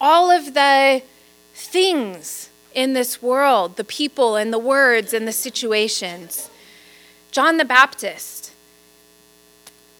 all 0.00 0.30
of 0.30 0.54
the 0.54 1.02
things 1.54 2.50
in 2.74 2.92
this 2.92 3.22
world 3.22 3.76
the 3.76 3.84
people 3.84 4.36
and 4.36 4.52
the 4.52 4.58
words 4.58 5.12
and 5.12 5.26
the 5.26 5.32
situations. 5.32 6.50
John 7.30 7.56
the 7.56 7.64
Baptist. 7.64 8.52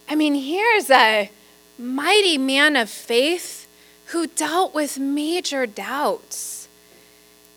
I 0.09 0.14
mean, 0.14 0.35
here's 0.35 0.90
a 0.90 1.30
mighty 1.78 2.38
man 2.38 2.76
of 2.76 2.88
faith 2.88 3.66
who 4.07 4.26
dealt 4.26 4.75
with 4.75 4.99
major 4.99 5.66
doubts. 5.66 6.69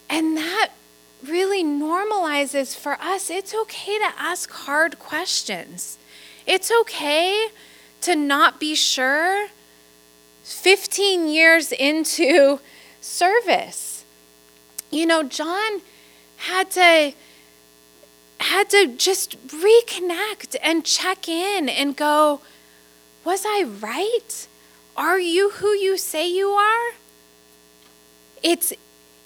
And 0.10 0.38
that 0.38 0.70
really 1.26 1.64
normalizes 1.64 2.76
for 2.76 2.94
us 3.02 3.30
it's 3.30 3.54
okay 3.54 3.98
to 3.98 4.12
ask 4.18 4.52
hard 4.52 5.00
questions. 5.00 5.98
It's 6.46 6.72
okay 6.72 7.48
to 8.02 8.16
not 8.16 8.60
be 8.60 8.76
sure 8.76 9.48
15 10.44 11.28
years 11.28 11.72
into 11.74 12.60
service. 13.02 14.06
You 14.90 15.06
know, 15.06 15.24
John 15.24 15.82
had 16.38 16.72
to 16.72 17.14
had 18.40 18.70
to 18.70 18.96
just 18.96 19.36
reconnect 19.48 20.56
and 20.62 20.86
check 20.86 21.28
in 21.28 21.68
and 21.68 21.98
go, 21.98 22.40
was 23.28 23.44
I 23.46 23.66
right? 23.82 24.48
Are 24.96 25.20
you 25.20 25.50
who 25.50 25.68
you 25.72 25.98
say 25.98 26.30
you 26.32 26.52
are? 26.52 26.94
It's 28.42 28.72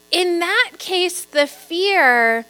in 0.09 0.39
that 0.39 0.71
case 0.79 1.23
the 1.23 1.45
fear 1.45 2.47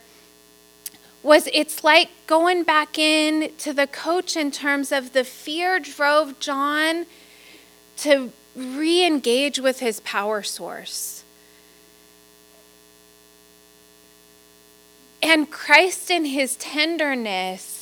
was 1.22 1.50
it's 1.52 1.84
like 1.84 2.08
going 2.26 2.62
back 2.62 2.98
in 2.98 3.52
to 3.58 3.74
the 3.74 3.86
coach 3.86 4.34
in 4.34 4.50
terms 4.50 4.92
of 4.92 5.12
the 5.12 5.24
fear 5.24 5.78
drove 5.78 6.40
John 6.40 7.04
to 7.98 8.32
re 8.56 9.04
engage 9.04 9.58
with 9.58 9.80
his 9.80 10.00
power 10.00 10.42
source. 10.42 11.22
And 15.22 15.50
Christ, 15.50 16.10
in 16.10 16.24
his 16.24 16.56
tenderness, 16.56 17.81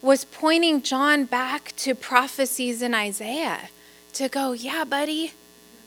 was 0.00 0.24
pointing 0.24 0.82
John 0.82 1.24
back 1.24 1.72
to 1.76 1.94
prophecies 1.94 2.82
in 2.82 2.94
Isaiah 2.94 3.70
to 4.12 4.28
go, 4.28 4.52
Yeah, 4.52 4.84
buddy, 4.84 5.32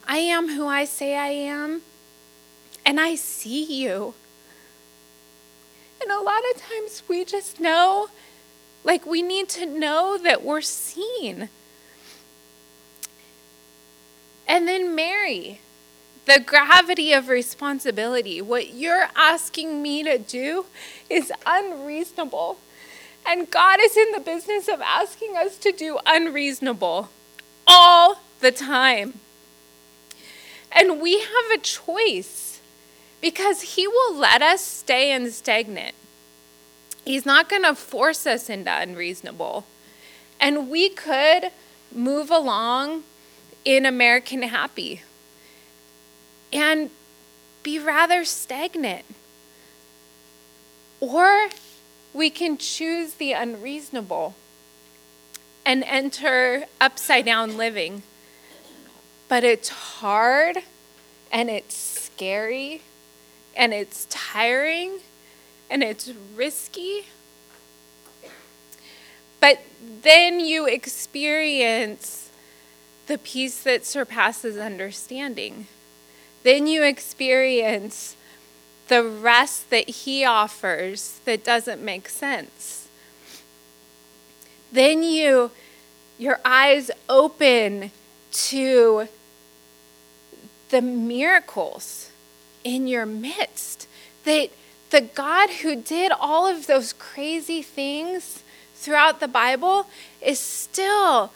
I 0.06 0.18
am 0.18 0.50
who 0.50 0.66
I 0.66 0.84
say 0.84 1.16
I 1.16 1.28
am, 1.28 1.82
and 2.84 3.00
I 3.00 3.14
see 3.14 3.64
you. 3.64 4.14
And 6.00 6.10
a 6.10 6.20
lot 6.20 6.42
of 6.54 6.60
times 6.60 7.02
we 7.08 7.24
just 7.24 7.60
know, 7.60 8.08
like, 8.84 9.06
we 9.06 9.22
need 9.22 9.48
to 9.50 9.66
know 9.66 10.18
that 10.18 10.42
we're 10.42 10.60
seen. 10.60 11.48
And 14.48 14.66
then 14.66 14.94
Mary, 14.94 15.60
the 16.26 16.40
gravity 16.40 17.12
of 17.12 17.28
responsibility. 17.28 18.42
What 18.42 18.74
you're 18.74 19.08
asking 19.14 19.80
me 19.80 20.02
to 20.02 20.18
do 20.18 20.66
is 21.08 21.32
unreasonable. 21.46 22.58
And 23.26 23.50
God 23.50 23.78
is 23.80 23.96
in 23.96 24.12
the 24.12 24.20
business 24.20 24.68
of 24.68 24.80
asking 24.80 25.36
us 25.36 25.56
to 25.58 25.72
do 25.72 25.98
unreasonable 26.06 27.10
all 27.66 28.20
the 28.40 28.50
time. 28.50 29.20
And 30.70 31.00
we 31.00 31.20
have 31.20 31.50
a 31.54 31.58
choice 31.58 32.60
because 33.20 33.74
He 33.74 33.86
will 33.86 34.14
let 34.14 34.42
us 34.42 34.60
stay 34.60 35.12
in 35.12 35.30
stagnant. 35.30 35.94
He's 37.04 37.26
not 37.26 37.48
going 37.48 37.62
to 37.62 37.74
force 37.74 38.26
us 38.26 38.48
into 38.48 38.74
unreasonable. 38.76 39.66
And 40.40 40.68
we 40.68 40.88
could 40.88 41.50
move 41.94 42.30
along 42.30 43.04
in 43.64 43.86
American 43.86 44.42
Happy 44.42 45.02
and 46.52 46.90
be 47.62 47.78
rather 47.78 48.24
stagnant. 48.24 49.04
Or 51.00 51.48
we 52.14 52.30
can 52.30 52.58
choose 52.58 53.14
the 53.14 53.32
unreasonable 53.32 54.34
and 55.64 55.84
enter 55.84 56.64
upside 56.80 57.24
down 57.24 57.56
living. 57.56 58.02
But 59.28 59.44
it's 59.44 59.68
hard 59.68 60.58
and 61.30 61.48
it's 61.48 61.74
scary 61.74 62.82
and 63.56 63.72
it's 63.72 64.06
tiring 64.10 64.98
and 65.70 65.82
it's 65.82 66.12
risky. 66.36 67.06
But 69.40 69.60
then 70.02 70.38
you 70.38 70.66
experience 70.66 72.30
the 73.06 73.18
peace 73.18 73.62
that 73.62 73.84
surpasses 73.84 74.56
understanding. 74.56 75.66
Then 76.42 76.66
you 76.66 76.82
experience 76.82 78.16
the 78.88 79.02
rest 79.02 79.70
that 79.70 79.88
He 79.88 80.24
offers 80.24 81.20
that 81.24 81.44
doesn't 81.44 81.82
make 81.82 82.08
sense. 82.08 82.88
Then 84.70 85.02
you, 85.02 85.50
your 86.18 86.40
eyes 86.44 86.90
open 87.08 87.90
to 88.32 89.08
the 90.70 90.82
miracles 90.82 92.10
in 92.64 92.86
your 92.86 93.06
midst. 93.06 93.86
That 94.24 94.50
the 94.90 95.02
God 95.02 95.50
who 95.50 95.76
did 95.76 96.12
all 96.18 96.46
of 96.46 96.66
those 96.66 96.92
crazy 96.92 97.62
things 97.62 98.42
throughout 98.74 99.20
the 99.20 99.28
Bible 99.28 99.86
is 100.20 100.40
still 100.40 101.32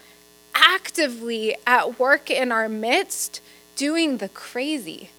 actively 0.55 1.57
at 1.67 1.99
work 1.99 2.31
in 2.31 2.51
our 2.51 2.69
midst 2.69 3.41
doing 3.77 4.17
the 4.17 4.29
crazy. 4.29 5.11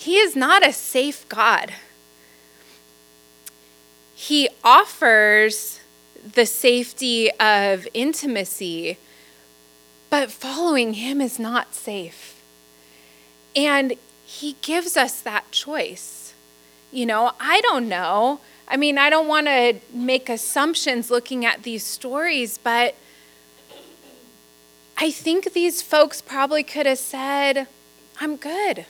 He 0.00 0.16
is 0.16 0.34
not 0.34 0.66
a 0.66 0.72
safe 0.72 1.28
God. 1.28 1.74
He 4.14 4.48
offers 4.64 5.80
the 6.24 6.46
safety 6.46 7.30
of 7.32 7.86
intimacy, 7.92 8.96
but 10.08 10.30
following 10.30 10.94
him 10.94 11.20
is 11.20 11.38
not 11.38 11.74
safe. 11.74 12.40
And 13.54 13.92
he 14.24 14.56
gives 14.62 14.96
us 14.96 15.20
that 15.20 15.50
choice. 15.50 16.32
You 16.90 17.04
know, 17.04 17.32
I 17.38 17.60
don't 17.60 17.86
know. 17.86 18.40
I 18.66 18.78
mean, 18.78 18.96
I 18.96 19.10
don't 19.10 19.28
want 19.28 19.48
to 19.48 19.80
make 19.92 20.30
assumptions 20.30 21.10
looking 21.10 21.44
at 21.44 21.62
these 21.62 21.84
stories, 21.84 22.56
but 22.56 22.94
I 24.96 25.10
think 25.10 25.52
these 25.52 25.82
folks 25.82 26.22
probably 26.22 26.62
could 26.62 26.86
have 26.86 26.98
said, 26.98 27.68
I'm 28.18 28.36
good. 28.36 28.86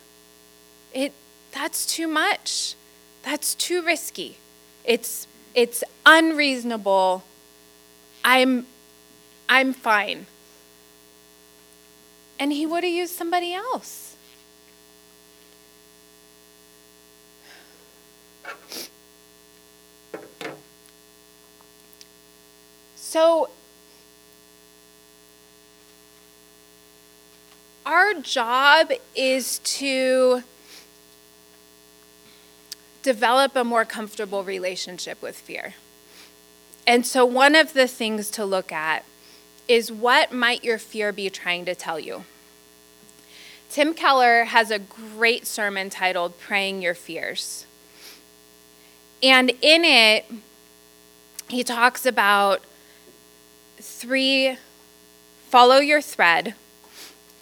It 0.92 1.12
that's 1.52 1.86
too 1.86 2.08
much. 2.08 2.74
That's 3.22 3.54
too 3.54 3.82
risky. 3.82 4.38
It's 4.84 5.26
it's 5.54 5.84
unreasonable. 6.06 7.24
I'm 8.24 8.66
I'm 9.48 9.72
fine. 9.72 10.26
And 12.38 12.52
he 12.52 12.64
would 12.64 12.84
have 12.84 12.92
used 12.92 13.14
somebody 13.14 13.52
else. 13.52 14.16
So, 22.94 23.50
our 27.84 28.14
job 28.14 28.92
is 29.16 29.58
to 29.58 30.44
develop 33.02 33.56
a 33.56 33.64
more 33.64 33.84
comfortable 33.84 34.44
relationship 34.44 35.22
with 35.22 35.36
fear. 35.36 35.74
And 36.86 37.06
so, 37.06 37.24
one 37.24 37.54
of 37.54 37.72
the 37.72 37.86
things 37.86 38.30
to 38.30 38.44
look 38.44 38.72
at 38.72 39.04
is 39.68 39.92
what 39.92 40.32
might 40.32 40.64
your 40.64 40.78
fear 40.78 41.12
be 41.12 41.30
trying 41.30 41.64
to 41.64 41.74
tell 41.74 42.00
you? 42.00 42.24
Tim 43.70 43.94
Keller 43.94 44.44
has 44.44 44.70
a 44.70 44.80
great 44.80 45.46
sermon 45.46 45.90
titled 45.90 46.38
Praying 46.40 46.82
Your 46.82 46.94
Fears. 46.94 47.66
And 49.22 49.50
in 49.62 49.84
it, 49.84 50.24
he 51.48 51.62
talks 51.62 52.04
about 52.04 52.62
three 53.78 54.56
follow 55.48 55.78
your 55.78 56.00
thread, 56.00 56.54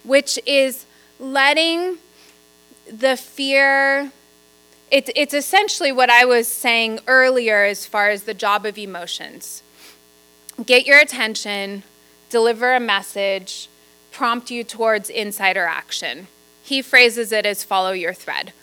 which 0.03 0.39
is 0.45 0.85
letting 1.19 1.97
the 2.91 3.17
fear 3.17 4.11
It's, 4.91 5.11
it's 5.15 5.33
essentially 5.33 5.91
what 5.91 6.09
I 6.09 6.25
was 6.25 6.47
saying 6.47 6.99
earlier 7.07 7.63
as 7.63 7.85
far 7.85 8.09
as 8.09 8.23
the 8.23 8.33
job 8.33 8.65
of 8.65 8.77
emotions 8.77 9.63
get 10.65 10.85
your 10.85 10.99
attention, 10.99 11.83
deliver 12.29 12.73
a 12.73 12.79
message, 12.79 13.69
prompt 14.11 14.51
you 14.51 14.63
towards 14.63 15.09
insider 15.09 15.65
action. 15.65 16.27
He 16.63 16.81
phrases 16.81 17.31
it 17.31 17.45
as 17.45 17.63
follow 17.63 17.91
your 17.91 18.13
thread. 18.13 18.53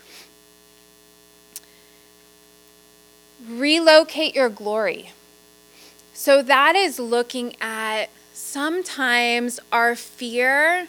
Relocate 3.48 4.34
your 4.34 4.48
glory. 4.48 5.12
So 6.12 6.42
that 6.42 6.74
is 6.76 6.98
looking 6.98 7.56
at 7.60 8.06
sometimes 8.32 9.60
our 9.72 9.94
fear 9.94 10.88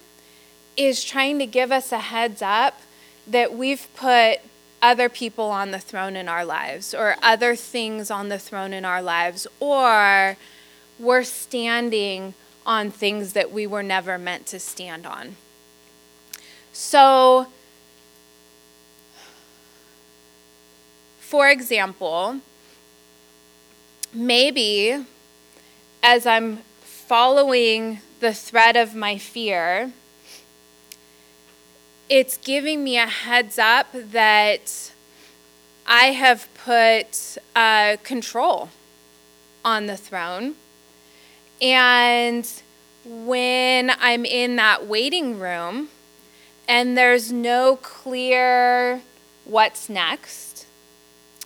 is 0.75 1.03
trying 1.03 1.39
to 1.39 1.45
give 1.45 1.71
us 1.71 1.91
a 1.91 1.99
heads 1.99 2.41
up 2.41 2.81
that 3.25 3.53
we've 3.53 3.87
put 3.95 4.39
other 4.81 5.09
people 5.09 5.45
on 5.45 5.71
the 5.71 5.79
throne 5.79 6.15
in 6.15 6.29
our 6.29 6.45
lives 6.45 6.93
or 6.93 7.15
other 7.21 7.55
things 7.55 8.11
on 8.11 8.29
the 8.29 8.39
throne 8.39 8.73
in 8.73 8.85
our 8.85 9.01
lives 9.01 9.47
or 9.59 10.37
we're 10.99 11.23
standing 11.23 12.33
on 12.65 12.91
things 12.91 13.33
that 13.33 13.51
we 13.51 13.65
were 13.65 13.83
never 13.83 14.17
meant 14.17 14.45
to 14.45 14.59
stand 14.59 15.05
on. 15.05 15.35
So, 16.73 17.47
for 21.19 21.49
example, 21.49 22.41
maybe 24.13 25.05
as 26.03 26.25
I'm 26.25 26.57
following 26.81 27.99
the 28.19 28.33
thread 28.33 28.75
of 28.75 28.93
my 28.93 29.17
fear, 29.17 29.91
it's 32.09 32.37
giving 32.37 32.83
me 32.83 32.97
a 32.97 33.05
heads 33.05 33.59
up 33.59 33.87
that 33.93 34.91
I 35.85 36.05
have 36.07 36.47
put 36.53 37.37
uh, 37.55 37.97
control 38.03 38.69
on 39.63 39.87
the 39.87 39.97
throne. 39.97 40.55
And 41.61 42.49
when 43.05 43.91
I'm 43.99 44.25
in 44.25 44.55
that 44.57 44.85
waiting 44.85 45.39
room 45.39 45.89
and 46.67 46.97
there's 46.97 47.31
no 47.31 47.77
clear 47.77 49.01
what's 49.45 49.89
next, 49.89 50.65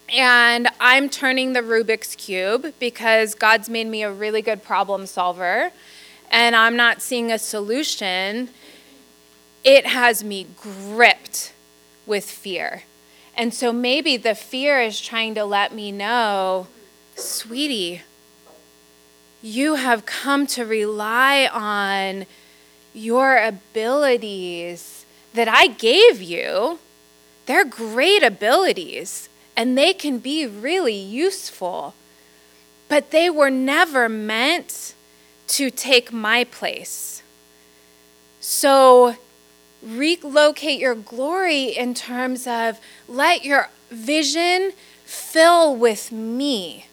and 0.09 0.67
I'm 0.79 1.09
turning 1.09 1.53
the 1.53 1.61
Rubik's 1.61 2.15
Cube 2.15 2.73
because 2.79 3.33
God's 3.33 3.69
made 3.69 3.87
me 3.87 4.03
a 4.03 4.11
really 4.11 4.41
good 4.41 4.61
problem 4.61 5.05
solver 5.05 5.71
and 6.31 6.55
I'm 6.55 6.75
not 6.75 7.01
seeing 7.01 7.31
a 7.31 7.37
solution, 7.37 8.49
it 9.63 9.85
has 9.85 10.23
me 10.23 10.47
gripped 10.59 11.53
with 12.05 12.25
fear. 12.25 12.83
And 13.35 13.53
so 13.53 13.71
maybe 13.71 14.17
the 14.17 14.35
fear 14.35 14.81
is 14.81 14.99
trying 14.99 15.35
to 15.35 15.45
let 15.45 15.73
me 15.73 15.91
know, 15.91 16.67
sweetie, 17.15 18.01
you 19.41 19.75
have 19.75 20.05
come 20.05 20.45
to 20.47 20.65
rely 20.65 21.49
on 21.51 22.25
your 22.93 23.37
abilities 23.37 25.05
that 25.33 25.47
I 25.47 25.67
gave 25.67 26.21
you. 26.21 26.79
They're 27.45 27.65
great 27.65 28.23
abilities 28.23 29.29
and 29.55 29.77
they 29.77 29.93
can 29.93 30.19
be 30.19 30.45
really 30.45 30.95
useful, 30.95 31.93
but 32.87 33.11
they 33.11 33.29
were 33.29 33.49
never 33.49 34.07
meant 34.07 34.93
to 35.47 35.69
take 35.69 36.11
my 36.11 36.43
place. 36.45 37.21
So, 38.39 39.15
relocate 39.81 40.79
your 40.79 40.95
glory 40.95 41.65
in 41.65 41.93
terms 41.93 42.47
of 42.47 42.79
let 43.07 43.43
your 43.43 43.69
vision 43.89 44.71
fill 45.05 45.75
with 45.75 46.11
me. 46.11 46.87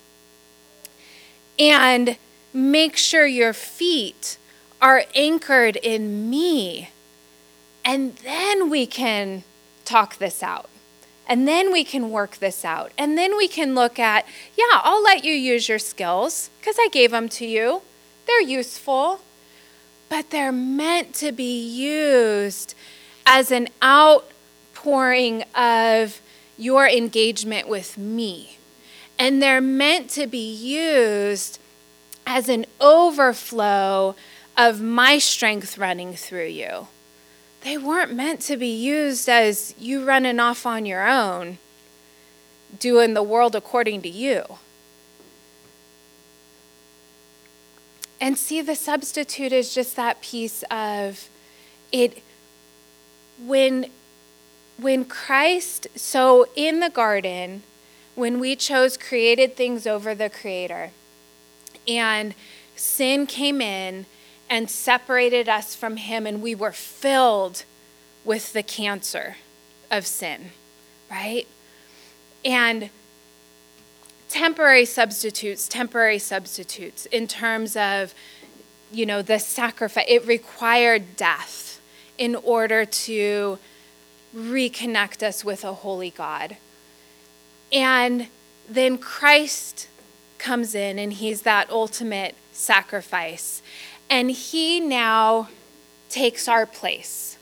And 1.59 2.17
make 2.53 2.97
sure 2.97 3.27
your 3.27 3.53
feet 3.53 4.39
are 4.81 5.05
anchored 5.15 5.77
in 5.77 6.31
me. 6.31 6.91
And 7.85 8.17
then 8.17 8.71
we 8.71 8.87
can 8.87 9.45
talk 9.85 10.19
this 10.19 10.43
out. 10.43 10.69
And 11.27 11.47
then 11.47 11.73
we 11.73 11.85
can 11.85 12.11
work 12.11 12.37
this 12.37 12.65
out. 12.65 12.93
And 12.97 13.19
then 13.19 13.37
we 13.37 13.49
can 13.49 13.75
look 13.75 13.99
at, 13.99 14.27
yeah, 14.57 14.81
I'll 14.83 15.03
let 15.03 15.25
you 15.25 15.33
use 15.33 15.69
your 15.69 15.79
skills 15.79 16.51
because 16.59 16.77
I 16.79 16.89
gave 16.91 17.11
them 17.11 17.29
to 17.31 17.47
you. 17.47 17.83
They're 18.27 18.41
useful, 18.41 19.21
but 20.09 20.31
they're 20.31 20.53
meant 20.53 21.15
to 21.15 21.33
be 21.33 21.61
used 21.67 22.75
as 23.27 23.51
an 23.51 23.69
outpouring 23.83 25.43
of 25.55 26.21
your 26.57 26.89
engagement 26.89 27.69
with 27.69 27.99
me. 27.99 28.59
And 29.19 29.43
they're 29.43 29.61
meant 29.61 30.11
to 30.11 30.27
be 30.27 30.53
used 30.53 31.59
as 32.27 32.49
an 32.49 32.67
overflow 32.81 34.15
of 34.57 34.81
my 34.81 35.19
strength 35.19 35.79
running 35.79 36.15
through 36.15 36.47
you. 36.47 36.89
They 37.63 37.77
weren't 37.77 38.15
meant 38.15 38.41
to 38.43 38.57
be 38.57 38.69
used 38.69 39.29
as 39.29 39.75
you 39.79 40.05
running 40.05 40.39
off 40.39 40.65
on 40.65 40.87
your 40.87 41.09
own, 41.09 41.59
doing 42.79 43.15
the 43.15 43.23
world 43.23 43.57
according 43.57 44.03
to 44.03 44.09
you. 44.09 44.59
And 48.21 48.37
see, 48.37 48.61
the 48.61 48.75
substitute 48.75 49.53
is 49.53 49.75
just 49.75 49.97
that 49.97 50.21
piece 50.21 50.65
of 50.71 51.29
it 51.93 52.23
when 53.45 53.87
when 54.77 55.05
Christ 55.05 55.89
so 55.97 56.47
in 56.55 56.81
the 56.81 56.91
garden 56.91 57.63
when 58.15 58.39
we 58.39 58.55
chose 58.55 58.97
created 58.97 59.57
things 59.57 59.87
over 59.87 60.15
the 60.15 60.31
creator 60.31 60.91
and 61.87 62.35
sin 62.77 63.27
came 63.27 63.61
in 63.61 64.07
and 64.51 64.71
separated 64.71 65.49
us 65.49 65.75
from 65.75 65.97
Him, 65.97 66.27
and 66.27 66.41
we 66.41 66.55
were 66.55 66.73
filled 66.73 67.65
with 68.25 68.53
the 68.53 68.63
cancer 68.63 69.37
of 69.91 70.07
sin, 70.07 70.51
right? 71.11 71.47
And 72.45 72.91
temporary 74.29 74.85
substitutes, 74.85 75.69
temporary 75.69 76.19
substitutes 76.19 77.07
in 77.07 77.27
terms 77.27 77.77
of, 77.77 78.15
you 78.93 79.07
know, 79.07 79.23
the 79.23 79.39
sacrifice. 79.39 80.05
It 80.09 80.27
required 80.27 81.17
death 81.17 81.81
in 82.17 82.35
order 82.37 82.85
to 82.85 83.59
reconnect 84.35 85.23
us 85.23 85.45
with 85.45 85.65
a 85.65 85.73
holy 85.73 86.11
God. 86.11 86.57
And 87.73 88.29
then 88.69 88.99
Christ 88.99 89.89
comes 90.39 90.75
in 90.75 90.99
and 90.99 91.13
he's 91.13 91.43
that 91.43 91.71
ultimate 91.71 92.35
sacrifice. 92.53 93.63
And 94.11 94.31
he 94.31 94.81
now 94.81 95.49
takes 96.09 96.49
our 96.49 96.67
place, 96.67 97.37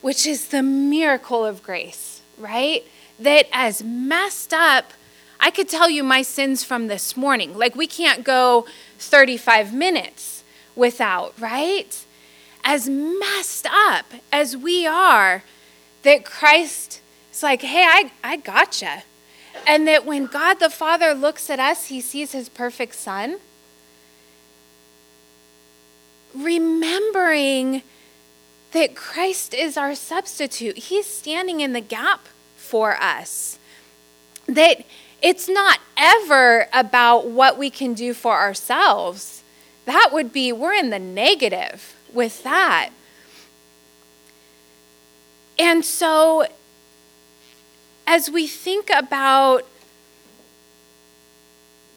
which 0.00 0.26
is 0.26 0.48
the 0.48 0.62
miracle 0.62 1.44
of 1.44 1.62
grace, 1.62 2.22
right? 2.38 2.84
That 3.18 3.46
as 3.52 3.82
messed 3.82 4.54
up, 4.54 4.92
I 5.40 5.50
could 5.50 5.68
tell 5.68 5.88
you 5.88 6.04
my 6.04 6.20
sins 6.20 6.62
from 6.62 6.86
this 6.86 7.16
morning. 7.16 7.56
Like 7.56 7.74
we 7.74 7.86
can't 7.86 8.24
go 8.24 8.66
35 8.98 9.72
minutes 9.72 10.44
without, 10.76 11.32
right? 11.40 12.04
As 12.62 12.88
messed 12.88 13.66
up 13.66 14.04
as 14.30 14.54
we 14.54 14.86
are, 14.86 15.42
that 16.02 16.26
Christ 16.26 17.00
is 17.32 17.42
like, 17.42 17.62
hey, 17.62 17.84
I, 17.84 18.12
I 18.22 18.36
gotcha. 18.36 19.04
And 19.66 19.88
that 19.88 20.04
when 20.04 20.26
God 20.26 20.60
the 20.60 20.70
Father 20.70 21.14
looks 21.14 21.48
at 21.48 21.58
us, 21.58 21.86
he 21.86 22.02
sees 22.02 22.32
his 22.32 22.50
perfect 22.50 22.94
Son. 22.94 23.38
Remembering 26.34 27.82
that 28.72 28.94
Christ 28.94 29.54
is 29.54 29.76
our 29.76 29.94
substitute, 29.94 30.76
he's 30.78 31.06
standing 31.06 31.60
in 31.60 31.72
the 31.72 31.80
gap 31.80 32.28
for 32.56 32.96
us. 33.00 33.58
That 34.46 34.84
it's 35.22 35.48
not 35.48 35.78
ever 35.96 36.68
about 36.72 37.26
what 37.28 37.58
we 37.58 37.70
can 37.70 37.94
do 37.94 38.14
for 38.14 38.34
ourselves. 38.36 39.42
That 39.84 40.10
would 40.12 40.32
be, 40.32 40.52
we're 40.52 40.74
in 40.74 40.90
the 40.90 40.98
negative 40.98 41.96
with 42.12 42.42
that. 42.42 42.90
And 45.58 45.84
so 45.84 46.46
as 48.06 48.30
we 48.30 48.46
think 48.46 48.88
about 48.90 49.66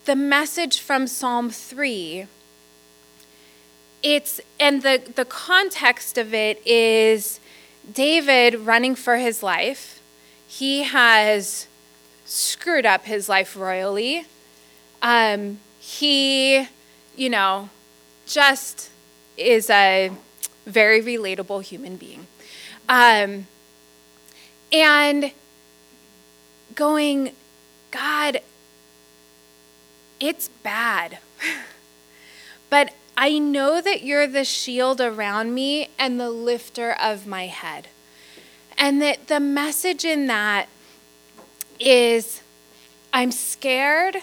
the 0.06 0.16
message 0.16 0.80
from 0.80 1.08
Psalm 1.08 1.50
3, 1.50 2.28
it's 4.04 4.42
and 4.60 4.82
the, 4.82 5.02
the 5.16 5.24
context 5.24 6.18
of 6.18 6.34
it 6.34 6.62
is 6.68 7.40
David 7.92 8.56
running 8.56 8.96
for 8.96 9.16
his 9.16 9.42
life. 9.42 10.02
He 10.46 10.84
has 10.84 11.68
screwed 12.34 12.86
up 12.86 13.06
his 13.06 13.30
life 13.30 13.56
royally. 13.56 14.26
Um, 15.02 15.60
he, 15.80 16.68
you 17.16 17.30
know, 17.30 17.70
just 18.26 18.90
is 19.38 19.70
a 19.70 20.12
very 20.66 21.02
relatable 21.02 21.62
human 21.62 21.96
being. 21.98 22.26
Um, 22.90 23.48
and 24.72 25.32
going, 26.74 27.34
God, 27.92 28.42
it's 30.20 30.48
bad. 30.48 31.20
but 32.70 32.94
I 33.16 33.38
know 33.38 33.80
that 33.80 34.04
you're 34.04 34.28
the 34.28 34.46
shield 34.46 35.00
around 35.00 35.54
me 35.54 35.90
and 36.00 36.20
the 36.20 36.32
lifter 36.32 36.94
of 36.94 37.28
my 37.28 37.48
head. 37.48 37.90
And 38.76 39.02
that 39.04 39.28
the 39.28 39.40
message 39.40 40.04
in 40.04 40.26
that 40.28 40.68
is 41.86 42.42
I'm 43.14 43.32
scared, 43.32 44.18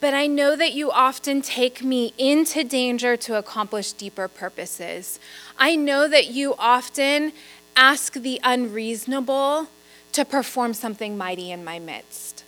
but 0.00 0.12
I 0.12 0.26
know 0.26 0.56
that 0.56 0.74
you 0.74 0.90
often 0.90 1.40
take 1.40 1.82
me 1.82 2.12
into 2.18 2.62
danger 2.64 3.16
to 3.16 3.38
accomplish 3.38 3.92
deeper 3.92 4.28
purposes. 4.28 5.18
I 5.58 5.76
know 5.76 6.06
that 6.08 6.30
you 6.30 6.54
often 6.58 7.32
ask 7.76 8.12
the 8.12 8.40
unreasonable 8.44 9.68
to 10.12 10.24
perform 10.24 10.74
something 10.74 11.16
mighty 11.16 11.50
in 11.50 11.64
my 11.64 11.78
midst. 11.78 12.44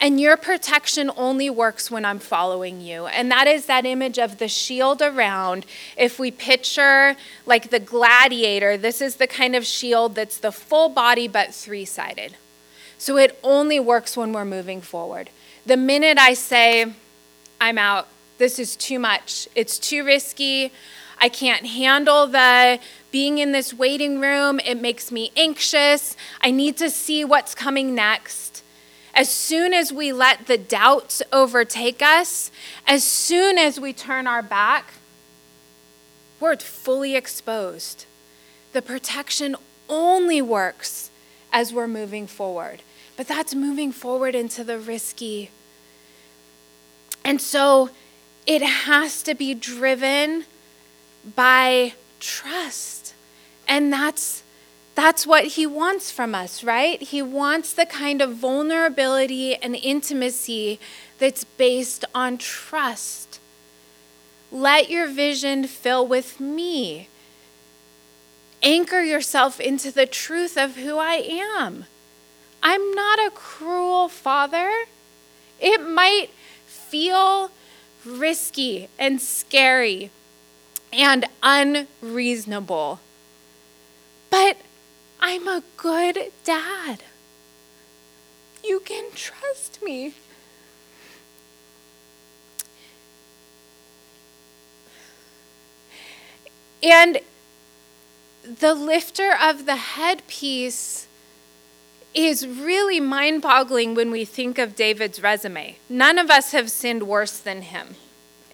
And 0.00 0.20
your 0.20 0.36
protection 0.36 1.10
only 1.16 1.48
works 1.48 1.90
when 1.90 2.04
I'm 2.04 2.18
following 2.18 2.80
you. 2.80 3.06
And 3.06 3.30
that 3.30 3.46
is 3.46 3.66
that 3.66 3.86
image 3.86 4.18
of 4.18 4.38
the 4.38 4.48
shield 4.48 5.00
around. 5.00 5.64
If 5.96 6.18
we 6.18 6.30
picture 6.30 7.16
like 7.46 7.70
the 7.70 7.80
gladiator, 7.80 8.76
this 8.76 9.00
is 9.00 9.16
the 9.16 9.26
kind 9.26 9.56
of 9.56 9.64
shield 9.64 10.14
that's 10.14 10.38
the 10.38 10.52
full 10.52 10.88
body 10.90 11.28
but 11.28 11.54
three 11.54 11.86
sided. 11.86 12.36
So 12.98 13.16
it 13.16 13.38
only 13.42 13.78
works 13.78 14.16
when 14.16 14.32
we're 14.32 14.44
moving 14.44 14.80
forward. 14.80 15.30
The 15.64 15.76
minute 15.76 16.18
I 16.18 16.34
say, 16.34 16.92
I'm 17.60 17.78
out, 17.78 18.08
this 18.38 18.58
is 18.58 18.76
too 18.76 18.98
much, 18.98 19.48
it's 19.54 19.78
too 19.78 20.04
risky, 20.04 20.72
I 21.18 21.28
can't 21.28 21.66
handle 21.66 22.26
the 22.26 22.78
being 23.10 23.38
in 23.38 23.52
this 23.52 23.72
waiting 23.72 24.20
room, 24.20 24.60
it 24.60 24.80
makes 24.80 25.10
me 25.10 25.32
anxious, 25.36 26.16
I 26.40 26.50
need 26.50 26.76
to 26.78 26.90
see 26.90 27.24
what's 27.24 27.54
coming 27.54 27.94
next. 27.94 28.62
As 29.14 29.30
soon 29.30 29.72
as 29.72 29.92
we 29.92 30.12
let 30.12 30.46
the 30.46 30.58
doubts 30.58 31.22
overtake 31.32 32.02
us, 32.02 32.50
as 32.86 33.02
soon 33.02 33.56
as 33.56 33.80
we 33.80 33.94
turn 33.94 34.26
our 34.26 34.42
back, 34.42 34.92
we're 36.38 36.56
fully 36.56 37.16
exposed. 37.16 38.04
The 38.74 38.82
protection 38.82 39.56
only 39.88 40.42
works 40.42 41.10
as 41.52 41.72
we're 41.72 41.88
moving 41.88 42.26
forward. 42.26 42.82
But 43.16 43.28
that's 43.28 43.54
moving 43.54 43.92
forward 43.92 44.34
into 44.34 44.62
the 44.62 44.78
risky. 44.78 45.50
And 47.24 47.40
so 47.40 47.90
it 48.46 48.62
has 48.62 49.22
to 49.22 49.34
be 49.34 49.54
driven 49.54 50.44
by 51.34 51.94
trust. 52.20 53.14
And 53.66 53.92
that's 53.92 54.42
that's 54.94 55.26
what 55.26 55.44
he 55.44 55.66
wants 55.66 56.10
from 56.10 56.34
us, 56.34 56.64
right? 56.64 57.00
He 57.02 57.20
wants 57.20 57.74
the 57.74 57.84
kind 57.84 58.22
of 58.22 58.36
vulnerability 58.36 59.54
and 59.54 59.76
intimacy 59.76 60.80
that's 61.18 61.44
based 61.44 62.06
on 62.14 62.38
trust. 62.38 63.38
Let 64.50 64.88
your 64.88 65.06
vision 65.06 65.66
fill 65.66 66.06
with 66.06 66.40
me. 66.40 67.10
Anchor 68.66 69.00
yourself 69.00 69.60
into 69.60 69.92
the 69.92 70.06
truth 70.06 70.58
of 70.58 70.74
who 70.74 70.98
I 70.98 71.14
am. 71.14 71.84
I'm 72.60 72.90
not 72.96 73.20
a 73.20 73.30
cruel 73.30 74.08
father. 74.08 74.86
It 75.60 75.80
might 75.80 76.30
feel 76.66 77.52
risky 78.04 78.88
and 78.98 79.22
scary 79.22 80.10
and 80.92 81.26
unreasonable, 81.44 82.98
but 84.30 84.56
I'm 85.20 85.46
a 85.46 85.62
good 85.76 86.32
dad. 86.42 87.04
You 88.64 88.80
can 88.80 89.12
trust 89.14 89.80
me. 89.80 90.14
And 96.82 97.20
the 98.46 98.74
lifter 98.74 99.34
of 99.40 99.66
the 99.66 99.76
headpiece 99.76 101.06
is 102.14 102.46
really 102.46 103.00
mind 103.00 103.42
boggling 103.42 103.94
when 103.94 104.10
we 104.10 104.24
think 104.24 104.58
of 104.58 104.76
David's 104.76 105.22
resume. 105.22 105.76
None 105.88 106.18
of 106.18 106.30
us 106.30 106.52
have 106.52 106.70
sinned 106.70 107.02
worse 107.02 107.38
than 107.38 107.62
him, 107.62 107.96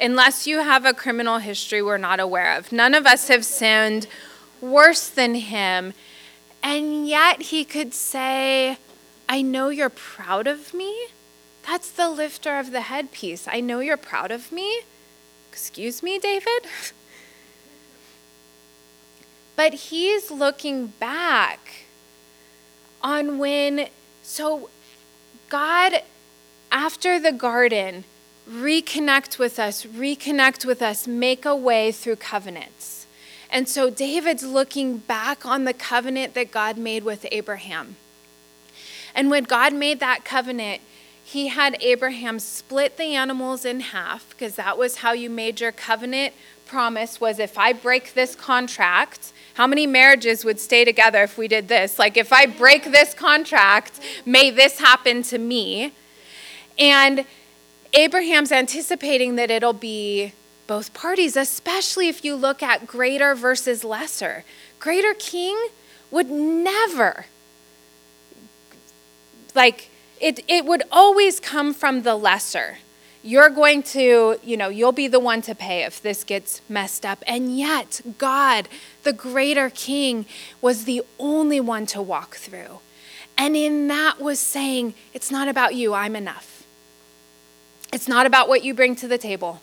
unless 0.00 0.46
you 0.46 0.59
have 0.59 0.85
a 0.85 0.94
criminal 0.94 1.38
history 1.38 1.83
we're 1.83 1.98
not 1.98 2.18
aware 2.18 2.57
of. 2.57 2.72
None 2.72 2.94
of 2.94 3.07
us 3.07 3.28
have 3.28 3.44
sinned 3.44 4.07
worse 4.61 5.09
than 5.09 5.35
him. 5.35 5.92
And 6.62 7.07
yet 7.07 7.42
he 7.42 7.64
could 7.64 7.92
say, 7.92 8.78
I 9.28 9.42
know 9.42 9.68
you're 9.68 9.90
proud 9.90 10.46
of 10.46 10.72
me. 10.72 11.09
That's 11.66 11.90
the 11.90 12.09
lifter 12.09 12.59
of 12.59 12.72
the 12.72 12.83
headpiece. 12.83 13.46
I 13.46 13.61
know 13.61 13.81
you're 13.81 13.96
proud 13.96 14.31
of 14.31 14.50
me. 14.50 14.81
Excuse 15.50 16.02
me, 16.02 16.18
David? 16.18 16.66
but 19.56 19.74
he's 19.74 20.30
looking 20.30 20.88
back 20.88 21.86
on 23.02 23.38
when, 23.38 23.88
so 24.22 24.70
God, 25.48 26.02
after 26.70 27.20
the 27.20 27.32
garden, 27.32 28.04
reconnect 28.48 29.38
with 29.38 29.58
us, 29.58 29.84
reconnect 29.84 30.64
with 30.64 30.82
us, 30.82 31.06
make 31.06 31.44
a 31.44 31.54
way 31.54 31.92
through 31.92 32.16
covenants. 32.16 33.06
And 33.50 33.68
so 33.68 33.90
David's 33.90 34.44
looking 34.44 34.98
back 34.98 35.44
on 35.44 35.64
the 35.64 35.74
covenant 35.74 36.34
that 36.34 36.50
God 36.50 36.78
made 36.78 37.04
with 37.04 37.26
Abraham. 37.30 37.96
And 39.14 39.30
when 39.30 39.44
God 39.44 39.74
made 39.74 40.00
that 40.00 40.24
covenant, 40.24 40.80
he 41.22 41.48
had 41.48 41.76
Abraham 41.80 42.38
split 42.38 42.96
the 42.96 43.14
animals 43.14 43.64
in 43.64 43.80
half 43.80 44.30
because 44.30 44.56
that 44.56 44.78
was 44.78 44.96
how 44.96 45.12
you 45.12 45.30
made 45.30 45.60
your 45.60 45.72
covenant 45.72 46.34
promise 46.72 47.20
was 47.20 47.38
if 47.38 47.58
I 47.58 47.74
break 47.74 48.14
this 48.14 48.35
contract, 48.35 49.35
how 49.54 49.66
many 49.66 49.87
marriages 49.87 50.42
would 50.42 50.58
stay 50.58 50.87
together 50.87 51.22
if 51.22 51.37
we 51.37 51.46
did 51.46 51.68
this? 51.68 51.98
Like, 51.98 52.16
if 52.16 52.32
I 52.32 52.46
break 52.46 52.85
this 52.85 53.12
contract, 53.12 54.00
may 54.24 54.50
this 54.50 54.78
happen 54.78 55.22
to 55.24 55.37
me. 55.37 55.92
And 56.78 57.26
Abraham's 57.92 58.50
anticipating 58.50 59.37
that 59.37 59.50
it'll 59.50 59.74
be 59.74 60.32
both 60.66 60.94
parties, 60.94 61.37
especially 61.37 62.08
if 62.08 62.24
you 62.24 62.35
look 62.35 62.62
at 62.62 62.87
greater 62.87 63.35
versus 63.35 63.85
lesser. 63.85 64.42
Greater 64.78 65.12
king 65.12 65.68
would 66.11 66.30
never, 66.30 67.26
like, 69.54 69.90
it, 70.22 70.40
it 70.48 70.64
would 70.64 70.85
always 70.90 71.38
come 71.38 71.74
from 71.74 72.00
the 72.00 72.14
lesser 72.14 72.78
you're 73.22 73.50
going 73.50 73.82
to, 73.82 74.38
you 74.42 74.56
know, 74.56 74.68
you'll 74.68 74.92
be 74.92 75.06
the 75.06 75.20
one 75.20 75.42
to 75.42 75.54
pay 75.54 75.85
if 75.85 76.02
this 76.02 76.24
gets 76.24 76.61
messed 76.68 77.06
up. 77.06 77.22
And 77.26 77.56
yet, 77.56 78.00
God, 78.18 78.68
the 79.04 79.12
greater 79.12 79.70
king, 79.70 80.26
was 80.61 80.85
the 80.85 81.02
only 81.18 81.61
one 81.61 81.87
to 81.87 82.02
walk 82.02 82.35
through. 82.37 82.80
And 83.38 83.56
in 83.56 83.88
that 83.88 84.20
was 84.20 84.38
saying, 84.38 84.94
it's 85.14 85.30
not 85.30 85.48
about 85.48 85.74
you, 85.74 85.94
I'm 85.94 86.16
enough. 86.16 86.64
It's 87.92 88.08
not 88.08 88.26
about 88.26 88.48
what 88.48 88.64
you 88.64 88.74
bring 88.74 88.96
to 88.96 89.08
the 89.08 89.18
table. 89.18 89.62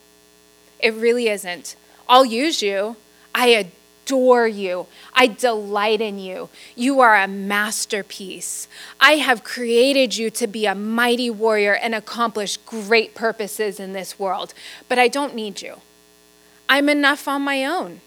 It 0.80 0.94
really 0.94 1.28
isn't. 1.28 1.76
I'll 2.08 2.26
use 2.26 2.62
you. 2.62 2.96
I 3.36 3.48
adore 3.48 3.79
you. 4.12 4.88
I 5.14 5.28
delight 5.28 6.02
in 6.02 6.20
you. 6.20 6.50
You 6.76 7.00
are 7.00 7.16
a 7.16 7.28
masterpiece. 7.28 8.68
I 9.00 9.14
have 9.14 9.44
created 9.44 10.18
you 10.18 10.30
to 10.32 10.48
be 10.48 10.66
a 10.66 10.76
mighty 10.76 11.30
warrior 11.30 11.74
and 11.74 11.94
accomplish 11.94 12.58
great 12.58 13.16
purposes 13.16 13.80
in 13.80 13.94
this 13.94 14.20
world, 14.20 14.54
but 14.88 15.00
I 15.00 15.08
don't 15.08 15.36
need 15.36 15.62
you. 15.62 15.82
I'm 16.68 16.90
enough 16.90 17.28
on 17.28 17.42
my 17.42 17.66
own. 17.66 18.02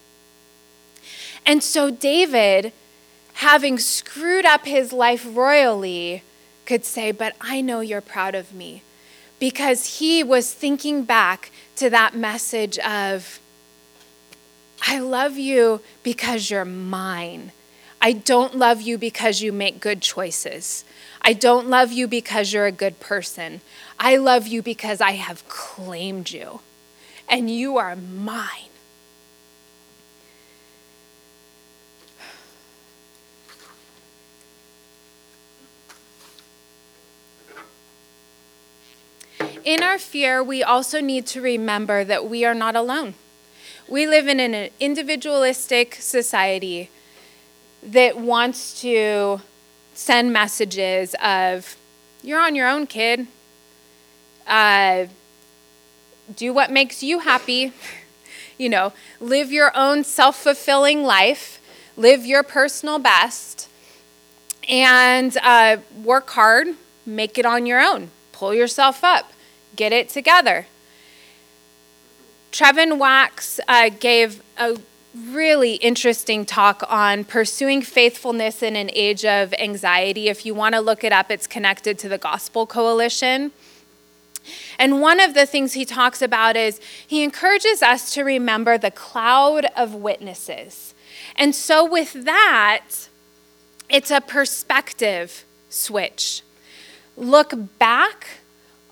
And 1.45 1.63
so, 1.63 1.91
David, 1.91 2.73
having 3.35 3.79
screwed 3.79 4.45
up 4.45 4.65
his 4.65 4.93
life 4.93 5.27
royally, 5.29 6.23
could 6.67 6.85
say, 6.85 7.11
But 7.11 7.35
I 7.41 7.61
know 7.61 7.81
you're 7.81 8.01
proud 8.01 8.35
of 8.35 8.55
me. 8.55 8.83
Because 9.39 9.99
he 9.99 10.23
was 10.23 10.55
thinking 10.55 11.03
back 11.03 11.51
to 11.77 11.91
that 11.91 12.15
message 12.15 12.79
of, 12.79 13.41
I 14.85 14.99
love 14.99 15.39
you 15.39 15.81
because 16.03 16.51
you're 16.51 16.65
mine. 16.65 17.53
I 18.01 18.13
don't 18.13 18.57
love 18.57 18.83
you 18.83 18.99
because 18.99 19.41
you 19.41 19.53
make 19.53 19.79
good 19.79 20.03
choices. 20.03 20.85
I 21.23 21.35
don't 21.35 21.69
love 21.69 21.93
you 21.93 22.09
because 22.09 22.53
you're 22.53 22.67
a 22.67 22.73
good 22.73 22.99
person. 22.99 23.61
I 23.99 24.17
love 24.17 24.49
you 24.49 24.61
because 24.61 25.01
I 25.01 25.13
have 25.13 25.49
claimed 25.49 26.33
you 26.33 26.61
and 27.29 27.49
you 27.49 27.77
are 27.77 27.95
mine. 27.95 28.71
In 39.65 39.85
our 39.85 39.97
fear, 39.97 40.43
we 40.43 40.65
also 40.65 41.01
need 41.01 41.25
to 41.29 41.41
remember 41.41 42.03
that 42.03 42.29
we 42.29 42.45
are 42.45 42.55
not 42.55 42.75
alone. 42.75 43.15
We 43.89 44.07
live 44.07 44.29
in 44.29 44.41
an 44.41 44.71
individualistic 44.81 45.97
society 45.97 46.91
that 47.83 48.17
wants 48.17 48.81
to 48.83 49.41
send 49.95 50.33
messages 50.33 51.15
of, 51.23 51.77
you're 52.23 52.41
on 52.41 52.55
your 52.55 52.69
own, 52.69 52.87
kid. 52.87 53.27
Uh, 54.47 55.07
do 56.35 56.53
what 56.53 56.71
makes 56.71 57.03
you 57.03 57.21
happy. 57.21 57.73
you 58.59 58.69
know, 58.69 58.93
live 59.21 59.51
your 59.51 59.77
own 59.77 60.05
self 60.05 60.37
fulfilling 60.37 61.03
life, 61.03 61.61
live 61.97 62.25
your 62.25 62.43
personal 62.43 62.99
best, 62.99 63.69
and 64.69 65.37
uh, 65.43 65.79
work 66.03 66.31
hard, 66.31 66.69
make 67.05 67.39
it 67.39 67.45
on 67.45 67.67
your 67.67 67.81
own, 67.81 68.11
pull 68.31 68.55
yourself 68.55 69.03
up, 69.03 69.33
get 69.75 69.93
it 69.93 70.09
together. 70.09 70.67
Trevin 72.53 72.99
Wax 72.99 73.61
uh, 73.67 73.89
gave 73.89 74.43
a 74.59 74.79
really 75.15 75.77
interesting 75.77 76.45
talk 76.45 76.85
on 76.87 77.25
pursuing 77.25 77.81
faithfulness 77.81 78.63
in 78.63 78.77
an 78.77 78.91
age 78.93 79.25
of 79.25 79.55
anxiety. 79.55 80.29
If 80.29 80.45
you 80.45 80.53
want 80.53 80.75
to 80.75 80.83
look 80.83 81.03
it 81.03 81.13
up, 81.13 81.31
it's 81.31 81.47
connected 81.47 81.99
to 82.01 82.11
the 82.11 82.19
Gospel 82.19 82.67
Coalition. 82.67 83.53
And 84.79 85.01
one 85.01 85.19
of 85.19 85.33
the 85.33 85.47
things 85.47 85.73
he 85.73 85.87
talks 85.87 86.21
about 86.21 86.55
is 86.57 86.79
he 87.07 87.23
encourages 87.23 87.83
us 87.83 88.13
to 88.15 88.23
remember 88.23 88.77
the 88.77 88.91
cloud 88.91 89.67
of 89.75 89.95
witnesses. 89.95 90.95
And 91.37 91.55
so, 91.55 91.89
with 91.89 92.13
that, 92.25 93.09
it's 93.89 94.11
a 94.11 94.21
perspective 94.21 95.45
switch. 95.71 96.43
Look 97.17 97.79
back 97.79 98.27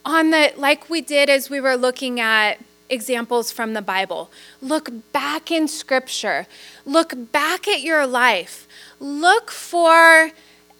on 0.02 0.30
the, 0.30 0.52
like 0.56 0.88
we 0.88 1.02
did 1.02 1.28
as 1.28 1.50
we 1.50 1.60
were 1.60 1.76
looking 1.76 2.20
at 2.20 2.58
examples 2.90 3.50
from 3.50 3.72
the 3.74 3.82
Bible. 3.82 4.30
Look 4.60 4.90
back 5.12 5.50
in 5.50 5.68
Scripture. 5.68 6.46
Look 6.84 7.32
back 7.32 7.66
at 7.66 7.80
your 7.80 8.06
life. 8.06 8.68
Look 8.98 9.50
for 9.50 10.32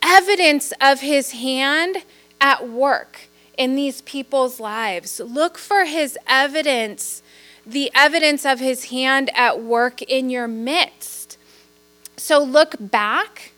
evidence 0.02 0.72
of 0.80 1.00
His 1.00 1.32
hand 1.32 2.04
at 2.40 2.68
work 2.68 3.28
in 3.56 3.76
these 3.76 4.02
people's 4.02 4.60
lives. 4.60 5.20
Look 5.20 5.56
for 5.56 5.84
His 5.84 6.18
evidence, 6.26 7.22
the 7.64 7.90
evidence 7.94 8.44
of 8.44 8.60
His 8.60 8.86
hand 8.86 9.30
at 9.34 9.62
work 9.62 10.02
in 10.02 10.28
your 10.28 10.48
midst. 10.48 11.38
So 12.16 12.42
look 12.42 12.74
back, 12.78 13.52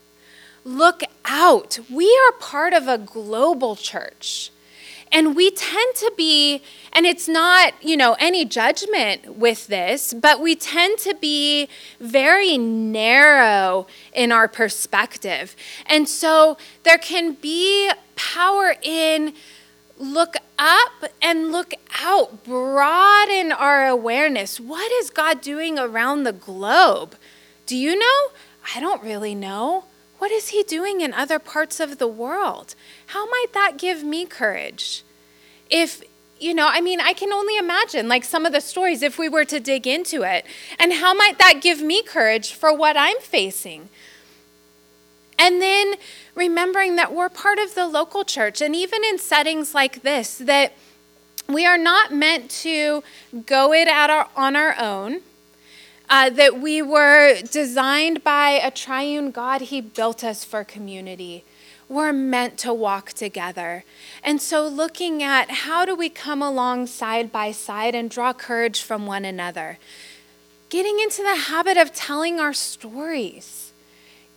look 0.64 1.02
out. 1.24 1.80
We 1.90 2.06
are 2.06 2.38
part 2.38 2.72
of 2.72 2.86
a 2.86 2.96
global 2.96 3.74
church. 3.74 4.51
And 5.12 5.36
we 5.36 5.50
tend 5.50 5.94
to 5.96 6.12
be, 6.16 6.62
and 6.92 7.04
it's 7.04 7.28
not, 7.28 7.74
you 7.82 7.98
know, 7.98 8.16
any 8.18 8.46
judgment 8.46 9.36
with 9.36 9.66
this, 9.66 10.14
but 10.14 10.40
we 10.40 10.56
tend 10.56 10.98
to 11.00 11.14
be 11.14 11.68
very 12.00 12.56
narrow 12.56 13.86
in 14.14 14.32
our 14.32 14.48
perspective. 14.48 15.54
And 15.84 16.08
so 16.08 16.56
there 16.84 16.96
can 16.96 17.34
be 17.34 17.90
power 18.16 18.74
in 18.80 19.34
look 19.98 20.34
up 20.58 21.04
and 21.20 21.52
look 21.52 21.74
out, 22.00 22.42
broaden 22.44 23.52
our 23.52 23.86
awareness. 23.86 24.58
What 24.58 24.90
is 24.92 25.10
God 25.10 25.40
doing 25.40 25.78
around 25.78 26.24
the 26.24 26.32
globe? 26.32 27.16
Do 27.66 27.76
you 27.76 27.96
know? 27.96 28.28
I 28.74 28.80
don't 28.80 29.02
really 29.02 29.34
know. 29.34 29.84
What 30.22 30.30
is 30.30 30.50
he 30.50 30.62
doing 30.62 31.00
in 31.00 31.12
other 31.12 31.40
parts 31.40 31.80
of 31.80 31.98
the 31.98 32.06
world? 32.06 32.76
How 33.06 33.26
might 33.26 33.48
that 33.54 33.76
give 33.76 34.04
me 34.04 34.24
courage? 34.24 35.02
If, 35.68 36.00
you 36.38 36.54
know, 36.54 36.68
I 36.68 36.80
mean, 36.80 37.00
I 37.00 37.12
can 37.12 37.32
only 37.32 37.58
imagine 37.58 38.06
like 38.06 38.22
some 38.22 38.46
of 38.46 38.52
the 38.52 38.60
stories 38.60 39.02
if 39.02 39.18
we 39.18 39.28
were 39.28 39.44
to 39.44 39.58
dig 39.58 39.84
into 39.84 40.22
it. 40.22 40.46
And 40.78 40.92
how 40.92 41.12
might 41.12 41.38
that 41.38 41.60
give 41.60 41.82
me 41.82 42.04
courage 42.04 42.52
for 42.52 42.72
what 42.72 42.96
I'm 42.96 43.18
facing? 43.18 43.88
And 45.40 45.60
then 45.60 45.94
remembering 46.36 46.94
that 46.94 47.12
we're 47.12 47.28
part 47.28 47.58
of 47.58 47.74
the 47.74 47.88
local 47.88 48.22
church, 48.22 48.60
and 48.60 48.76
even 48.76 49.02
in 49.02 49.18
settings 49.18 49.74
like 49.74 50.02
this, 50.02 50.38
that 50.38 50.74
we 51.48 51.66
are 51.66 51.76
not 51.76 52.14
meant 52.14 52.48
to 52.62 53.02
go 53.44 53.72
it 53.72 53.88
on 53.88 54.54
our 54.54 54.78
own 54.78 55.22
uh, 56.12 56.28
that 56.28 56.60
we 56.60 56.82
were 56.82 57.40
designed 57.40 58.22
by 58.22 58.50
a 58.50 58.70
triune 58.70 59.30
God. 59.30 59.62
He 59.62 59.80
built 59.80 60.22
us 60.22 60.44
for 60.44 60.62
community. 60.62 61.42
We're 61.88 62.12
meant 62.12 62.58
to 62.58 62.74
walk 62.74 63.14
together. 63.14 63.84
And 64.22 64.38
so, 64.40 64.68
looking 64.68 65.22
at 65.22 65.50
how 65.50 65.86
do 65.86 65.94
we 65.96 66.10
come 66.10 66.42
along 66.42 66.88
side 66.88 67.32
by 67.32 67.50
side 67.50 67.94
and 67.94 68.10
draw 68.10 68.34
courage 68.34 68.82
from 68.82 69.06
one 69.06 69.24
another, 69.24 69.78
getting 70.68 71.00
into 71.00 71.22
the 71.22 71.48
habit 71.48 71.78
of 71.78 71.94
telling 71.94 72.38
our 72.38 72.52
stories, 72.52 73.72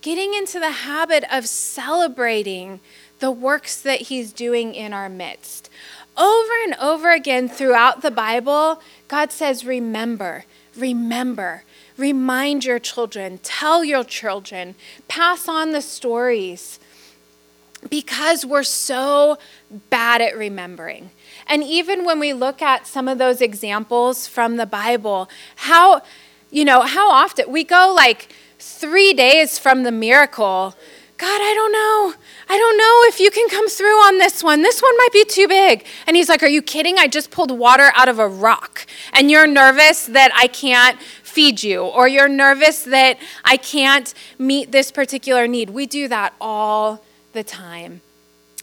getting 0.00 0.32
into 0.32 0.58
the 0.58 0.70
habit 0.70 1.24
of 1.30 1.46
celebrating 1.46 2.80
the 3.18 3.30
works 3.30 3.82
that 3.82 4.02
He's 4.02 4.32
doing 4.32 4.74
in 4.74 4.94
our 4.94 5.10
midst. 5.10 5.68
Over 6.16 6.52
and 6.64 6.74
over 6.76 7.12
again 7.12 7.50
throughout 7.50 8.00
the 8.00 8.10
Bible, 8.10 8.80
God 9.08 9.30
says, 9.30 9.66
Remember, 9.66 10.46
remember. 10.74 11.64
Remind 11.96 12.64
your 12.64 12.78
children, 12.78 13.38
tell 13.42 13.84
your 13.84 14.04
children, 14.04 14.74
pass 15.08 15.48
on 15.48 15.72
the 15.72 15.80
stories 15.80 16.78
because 17.88 18.44
we're 18.44 18.62
so 18.62 19.38
bad 19.90 20.20
at 20.20 20.36
remembering. 20.36 21.10
And 21.46 21.62
even 21.62 22.04
when 22.04 22.18
we 22.18 22.32
look 22.32 22.60
at 22.60 22.86
some 22.86 23.08
of 23.08 23.18
those 23.18 23.40
examples 23.40 24.26
from 24.26 24.56
the 24.56 24.66
Bible, 24.66 25.28
how, 25.56 26.02
you 26.50 26.64
know, 26.64 26.82
how 26.82 27.10
often 27.10 27.50
we 27.50 27.64
go 27.64 27.92
like 27.94 28.28
three 28.58 29.12
days 29.12 29.58
from 29.58 29.82
the 29.82 29.92
miracle. 29.92 30.74
God, 31.18 31.40
I 31.40 31.54
don't 31.54 31.72
know. 31.72 32.14
I 32.48 32.58
don't 32.58 32.76
know 32.76 33.00
if 33.08 33.20
you 33.20 33.30
can 33.30 33.48
come 33.48 33.68
through 33.68 33.96
on 34.06 34.18
this 34.18 34.42
one. 34.42 34.62
This 34.62 34.82
one 34.82 34.96
might 34.98 35.12
be 35.12 35.24
too 35.24 35.48
big. 35.48 35.86
And 36.06 36.14
he's 36.14 36.28
like, 36.28 36.42
Are 36.42 36.48
you 36.48 36.60
kidding? 36.60 36.98
I 36.98 37.06
just 37.06 37.30
pulled 37.30 37.50
water 37.50 37.90
out 37.94 38.08
of 38.08 38.18
a 38.18 38.28
rock. 38.28 38.86
And 39.14 39.30
you're 39.30 39.46
nervous 39.46 40.06
that 40.06 40.30
I 40.34 40.46
can't 40.46 40.98
feed 41.36 41.62
you, 41.62 41.82
or 41.82 42.08
you're 42.08 42.30
nervous 42.30 42.84
that 42.84 43.18
I 43.44 43.58
can't 43.58 44.14
meet 44.38 44.72
this 44.72 44.90
particular 44.90 45.46
need. 45.46 45.68
We 45.68 45.84
do 45.84 46.08
that 46.08 46.32
all 46.40 47.04
the 47.34 47.44
time. 47.44 48.00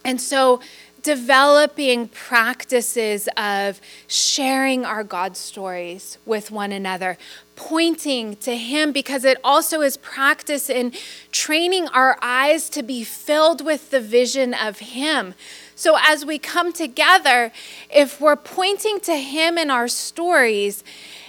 And 0.03 0.19
so, 0.19 0.59
developing 1.03 2.07
practices 2.07 3.29
of 3.37 3.79
sharing 4.07 4.85
our 4.85 5.03
God 5.03 5.37
stories 5.37 6.17
with 6.25 6.49
one 6.49 6.71
another, 6.71 7.19
pointing 7.55 8.37
to 8.37 8.57
Him, 8.57 8.91
because 8.91 9.23
it 9.23 9.37
also 9.43 9.81
is 9.81 9.95
practice 9.97 10.67
in 10.67 10.93
training 11.31 11.89
our 11.89 12.17
eyes 12.23 12.71
to 12.71 12.81
be 12.81 13.03
filled 13.03 13.63
with 13.63 13.91
the 13.91 14.01
vision 14.01 14.55
of 14.55 14.79
Him. 14.79 15.35
So, 15.75 15.95
as 16.01 16.25
we 16.25 16.39
come 16.39 16.73
together, 16.73 17.51
if 17.93 18.19
we're 18.19 18.35
pointing 18.35 18.99
to 19.01 19.15
Him 19.15 19.59
in 19.59 19.69
our 19.69 19.87
stories, 19.87 20.83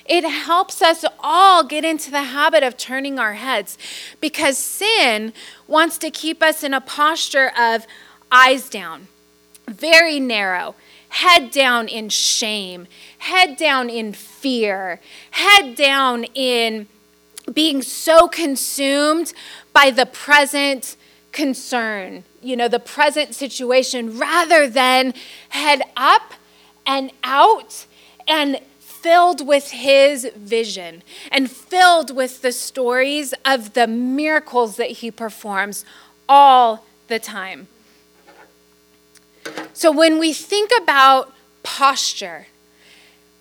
it 0.07 0.25
helps 0.25 0.83
us 0.83 1.05
all 1.21 1.64
get 1.64 1.85
into 1.85 2.11
the 2.11 2.23
habit 2.23 2.62
of 2.62 2.77
turning 2.77 3.19
our 3.19 3.35
heads 3.35 3.79
because 4.21 4.59
sin 4.59 5.33
wants 5.67 5.99
to 5.99 6.11
keep 6.11 6.43
us 6.43 6.62
in 6.62 6.75
a 6.75 6.81
posture 6.81 7.51
of 7.59 7.87
eyes 8.31 8.69
down, 8.69 9.09
very 9.67 10.21
narrow, 10.21 10.75
head 11.09 11.51
down 11.51 11.88
in 11.88 12.09
shame, 12.09 12.87
head 13.19 13.57
down 13.57 13.88
in 13.88 14.12
fear, 14.12 15.01
head 15.31 15.75
down 15.75 16.25
in 16.35 16.87
being 17.53 17.83
so 17.83 18.29
consumed 18.29 19.33
by 19.73 19.90
the 19.90 20.07
present 20.07 20.97
concern, 21.33 22.25
you 22.43 22.57
know, 22.57 22.69
the 22.69 22.79
present 22.79 23.35
situation, 23.35 24.19
rather 24.19 24.69
than 24.69 25.14
head 25.51 25.83
up 25.97 26.35
and 26.87 27.11
out 27.23 27.87
and 28.27 28.59
filled 29.05 29.47
with 29.47 29.71
his 29.71 30.27
vision 30.35 31.03
and 31.31 31.51
filled 31.51 32.17
with 32.17 32.40
the 32.40 32.51
stories 32.51 33.35
of 33.45 33.75
the 33.75 33.87
miracles 33.87 34.77
that 34.77 34.90
he 34.90 35.11
performs 35.11 35.85
all 36.27 36.87
the 37.09 37.19
time. 37.19 37.69
So 39.75 39.92
when 39.92 40.19
we 40.19 40.33
think 40.33 40.71
about 40.81 41.35
posture, 41.63 42.46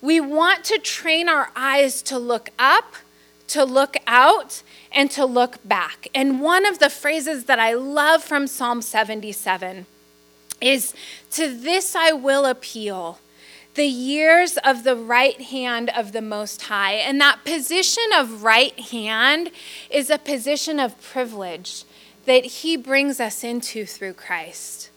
we 0.01 0.19
want 0.19 0.65
to 0.65 0.77
train 0.79 1.29
our 1.29 1.49
eyes 1.55 2.01
to 2.01 2.19
look 2.19 2.49
up, 2.59 2.95
to 3.47 3.63
look 3.63 3.95
out, 4.05 4.63
and 4.91 5.09
to 5.11 5.23
look 5.23 5.65
back. 5.65 6.09
And 6.13 6.41
one 6.41 6.65
of 6.65 6.79
the 6.79 6.89
phrases 6.89 7.45
that 7.45 7.59
I 7.59 7.71
love 7.71 8.21
from 8.21 8.47
Psalm 8.47 8.81
77 8.81 9.85
is 10.59 10.93
To 11.31 11.47
this 11.47 11.95
I 11.95 12.11
will 12.11 12.45
appeal 12.45 13.19
the 13.75 13.85
years 13.85 14.57
of 14.57 14.83
the 14.83 14.95
right 14.95 15.39
hand 15.41 15.89
of 15.95 16.11
the 16.11 16.21
Most 16.21 16.63
High. 16.63 16.93
And 16.93 17.19
that 17.21 17.43
position 17.43 18.03
of 18.15 18.43
right 18.43 18.77
hand 18.79 19.51
is 19.89 20.09
a 20.09 20.17
position 20.17 20.79
of 20.79 21.01
privilege 21.01 21.83
that 22.25 22.45
He 22.45 22.77
brings 22.77 23.19
us 23.19 23.43
into 23.43 23.85
through 23.85 24.13
Christ. 24.13 24.89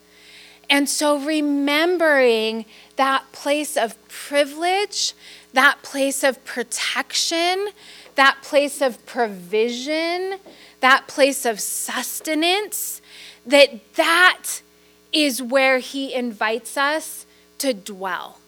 And 0.68 0.88
so, 0.88 1.18
remembering 1.18 2.64
that 2.96 3.30
place 3.32 3.76
of 3.76 3.96
privilege, 4.08 5.14
that 5.52 5.82
place 5.82 6.24
of 6.24 6.44
protection, 6.44 7.68
that 8.16 8.38
place 8.42 8.80
of 8.80 9.04
provision, 9.06 10.38
that 10.80 11.06
place 11.06 11.44
of 11.44 11.60
sustenance, 11.60 13.00
that 13.46 13.94
that 13.94 14.60
is 15.12 15.40
where 15.42 15.78
he 15.78 16.12
invites 16.12 16.76
us 16.76 17.26
to 17.58 17.72
dwell. 17.72 18.38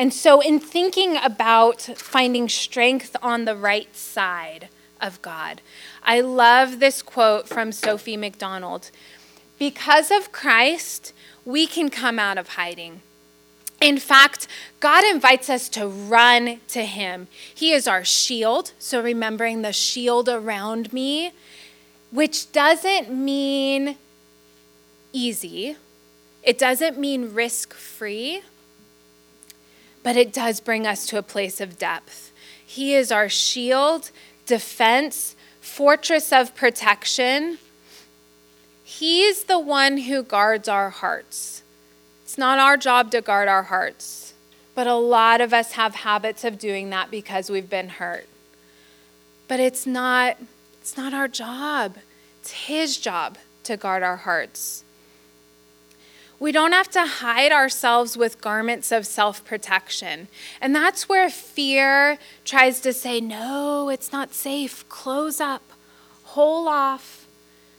And 0.00 0.14
so, 0.14 0.40
in 0.40 0.60
thinking 0.60 1.18
about 1.18 1.82
finding 1.82 2.48
strength 2.48 3.14
on 3.20 3.44
the 3.44 3.54
right 3.54 3.94
side 3.94 4.70
of 4.98 5.20
God, 5.20 5.60
I 6.02 6.22
love 6.22 6.80
this 6.80 7.02
quote 7.02 7.46
from 7.46 7.70
Sophie 7.70 8.16
McDonald. 8.16 8.90
Because 9.58 10.10
of 10.10 10.32
Christ, 10.32 11.12
we 11.44 11.66
can 11.66 11.90
come 11.90 12.18
out 12.18 12.38
of 12.38 12.48
hiding. 12.48 13.02
In 13.78 13.98
fact, 13.98 14.48
God 14.80 15.04
invites 15.04 15.50
us 15.50 15.68
to 15.68 15.86
run 15.86 16.62
to 16.68 16.86
Him. 16.86 17.28
He 17.54 17.72
is 17.72 17.86
our 17.86 18.02
shield. 18.02 18.72
So, 18.78 19.02
remembering 19.02 19.60
the 19.60 19.74
shield 19.74 20.30
around 20.30 20.94
me, 20.94 21.32
which 22.10 22.52
doesn't 22.52 23.12
mean 23.12 23.96
easy, 25.12 25.76
it 26.42 26.56
doesn't 26.56 26.96
mean 26.96 27.34
risk 27.34 27.74
free, 27.74 28.40
but 30.02 30.16
it 30.16 30.32
does 30.32 30.60
bring 30.60 30.86
us 30.86 31.06
to 31.06 31.18
a 31.18 31.22
place 31.22 31.60
of 31.60 31.78
depth. 31.78 32.32
He 32.64 32.94
is 32.94 33.10
our 33.10 33.28
shield, 33.28 34.10
defense, 34.46 35.36
fortress 35.60 36.32
of 36.32 36.54
protection. 36.54 37.58
He's 38.84 39.44
the 39.44 39.58
one 39.58 39.98
who 39.98 40.22
guards 40.22 40.68
our 40.68 40.90
hearts. 40.90 41.62
It's 42.24 42.38
not 42.38 42.58
our 42.58 42.76
job 42.76 43.10
to 43.10 43.20
guard 43.20 43.48
our 43.48 43.64
hearts, 43.64 44.34
but 44.74 44.86
a 44.86 44.94
lot 44.94 45.40
of 45.40 45.52
us 45.52 45.72
have 45.72 45.96
habits 45.96 46.44
of 46.44 46.58
doing 46.58 46.90
that 46.90 47.10
because 47.10 47.50
we've 47.50 47.68
been 47.68 47.88
hurt. 47.88 48.28
But 49.48 49.60
it's 49.60 49.86
not 49.86 50.36
it's 50.80 50.96
not 50.96 51.12
our 51.12 51.28
job. 51.28 51.96
It's 52.40 52.52
his 52.52 52.96
job 52.96 53.36
to 53.64 53.76
guard 53.76 54.02
our 54.02 54.16
hearts. 54.16 54.84
We 56.40 56.52
don't 56.52 56.72
have 56.72 56.88
to 56.92 57.04
hide 57.04 57.52
ourselves 57.52 58.16
with 58.16 58.40
garments 58.40 58.90
of 58.90 59.06
self 59.06 59.44
protection. 59.44 60.28
And 60.58 60.74
that's 60.74 61.06
where 61.06 61.28
fear 61.28 62.16
tries 62.46 62.80
to 62.80 62.94
say, 62.94 63.20
no, 63.20 63.90
it's 63.90 64.10
not 64.10 64.32
safe. 64.32 64.88
Close 64.88 65.38
up, 65.38 65.62
hole 66.24 66.66
off, 66.66 67.26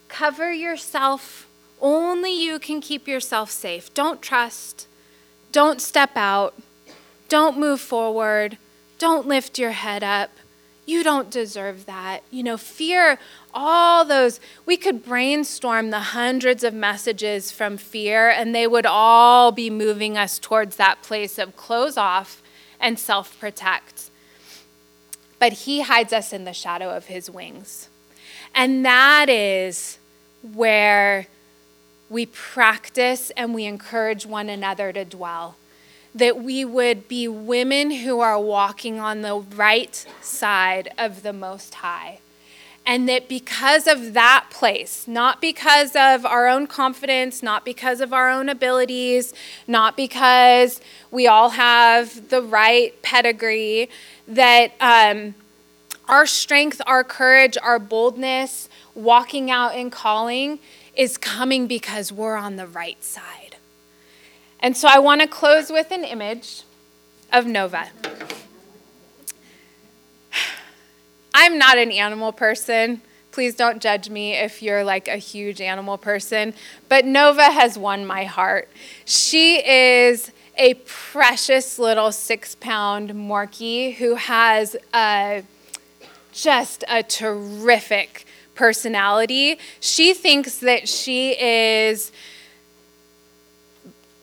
cover 0.07 0.53
yourself. 0.53 1.47
Only 1.81 2.39
you 2.39 2.59
can 2.59 2.79
keep 2.81 3.07
yourself 3.07 3.49
safe. 3.49 3.91
Don't 3.95 4.21
trust. 4.21 4.87
Don't 5.51 5.81
step 5.81 6.11
out. 6.15 6.53
Don't 7.27 7.57
move 7.57 7.81
forward. 7.81 8.59
Don't 8.99 9.27
lift 9.27 9.57
your 9.57 9.71
head 9.71 10.03
up. 10.03 10.29
You 10.85 11.03
don't 11.03 11.29
deserve 11.29 11.85
that. 11.85 12.23
You 12.31 12.43
know, 12.43 12.57
fear 12.57 13.19
all 13.53 14.03
those, 14.03 14.39
we 14.65 14.77
could 14.77 15.05
brainstorm 15.05 15.89
the 15.89 15.99
hundreds 15.99 16.63
of 16.63 16.73
messages 16.73 17.51
from 17.51 17.77
fear, 17.77 18.29
and 18.29 18.55
they 18.55 18.67
would 18.67 18.85
all 18.85 19.51
be 19.51 19.69
moving 19.69 20.17
us 20.17 20.39
towards 20.39 20.75
that 20.77 21.01
place 21.01 21.37
of 21.37 21.55
close 21.55 21.97
off 21.97 22.41
and 22.79 22.97
self 22.97 23.39
protect. 23.39 24.09
But 25.39 25.53
He 25.53 25.81
hides 25.81 26.13
us 26.13 26.33
in 26.33 26.45
the 26.45 26.53
shadow 26.53 26.89
of 26.89 27.05
His 27.05 27.29
wings. 27.29 27.89
And 28.53 28.85
that 28.85 29.29
is 29.29 29.99
where 30.41 31.27
we 32.09 32.25
practice 32.25 33.29
and 33.31 33.53
we 33.53 33.65
encourage 33.65 34.25
one 34.25 34.49
another 34.49 34.91
to 34.91 35.05
dwell. 35.05 35.55
That 36.13 36.43
we 36.43 36.65
would 36.65 37.07
be 37.07 37.27
women 37.27 37.91
who 37.91 38.19
are 38.19 38.39
walking 38.39 38.99
on 38.99 39.21
the 39.21 39.35
right 39.35 40.05
side 40.21 40.89
of 40.97 41.23
the 41.23 41.33
Most 41.33 41.75
High 41.75 42.19
and 42.85 43.07
that 43.07 43.27
because 43.27 43.87
of 43.87 44.13
that 44.13 44.45
place, 44.49 45.07
not 45.07 45.39
because 45.39 45.95
of 45.95 46.25
our 46.25 46.47
own 46.47 46.65
confidence, 46.65 47.43
not 47.43 47.63
because 47.63 48.01
of 48.01 48.11
our 48.11 48.29
own 48.29 48.49
abilities, 48.49 49.33
not 49.67 49.95
because 49.95 50.81
we 51.11 51.27
all 51.27 51.51
have 51.51 52.29
the 52.29 52.41
right 52.41 52.99
pedigree, 53.01 53.89
that 54.27 54.73
um, 54.79 55.35
our 56.07 56.25
strength, 56.25 56.81
our 56.87 57.03
courage, 57.03 57.57
our 57.61 57.77
boldness, 57.77 58.67
walking 58.95 59.51
out 59.51 59.75
in 59.75 59.89
calling 59.89 60.59
is 60.95 61.17
coming 61.17 61.67
because 61.67 62.11
we're 62.11 62.35
on 62.35 62.55
the 62.55 62.67
right 62.67 63.01
side. 63.03 63.50
And 64.61 64.77
so 64.77 64.87
I 64.87 64.99
want 64.99 65.21
to 65.21 65.27
close 65.27 65.71
with 65.71 65.91
an 65.91 66.03
image 66.03 66.63
of 67.33 67.47
Nova. 67.47 67.89
I'm 71.33 71.57
not 71.57 71.77
an 71.77 71.91
animal 71.91 72.31
person. 72.31 73.01
Please 73.31 73.55
don't 73.55 73.81
judge 73.81 74.09
me 74.09 74.33
if 74.33 74.61
you're 74.61 74.83
like 74.83 75.07
a 75.07 75.15
huge 75.15 75.61
animal 75.61 75.97
person. 75.97 76.53
But 76.89 77.05
Nova 77.05 77.45
has 77.45 77.77
won 77.77 78.05
my 78.05 78.25
heart. 78.25 78.69
She 79.05 79.65
is 79.67 80.31
a 80.57 80.75
precious 80.85 81.79
little 81.79 82.11
six 82.11 82.55
pound 82.55 83.11
Morkie 83.11 83.95
who 83.95 84.15
has 84.15 84.75
a, 84.93 85.43
just 86.33 86.83
a 86.87 87.01
terrific 87.01 88.25
personality. 88.53 89.57
She 89.79 90.13
thinks 90.13 90.59
that 90.59 90.87
she 90.87 91.31
is 91.31 92.11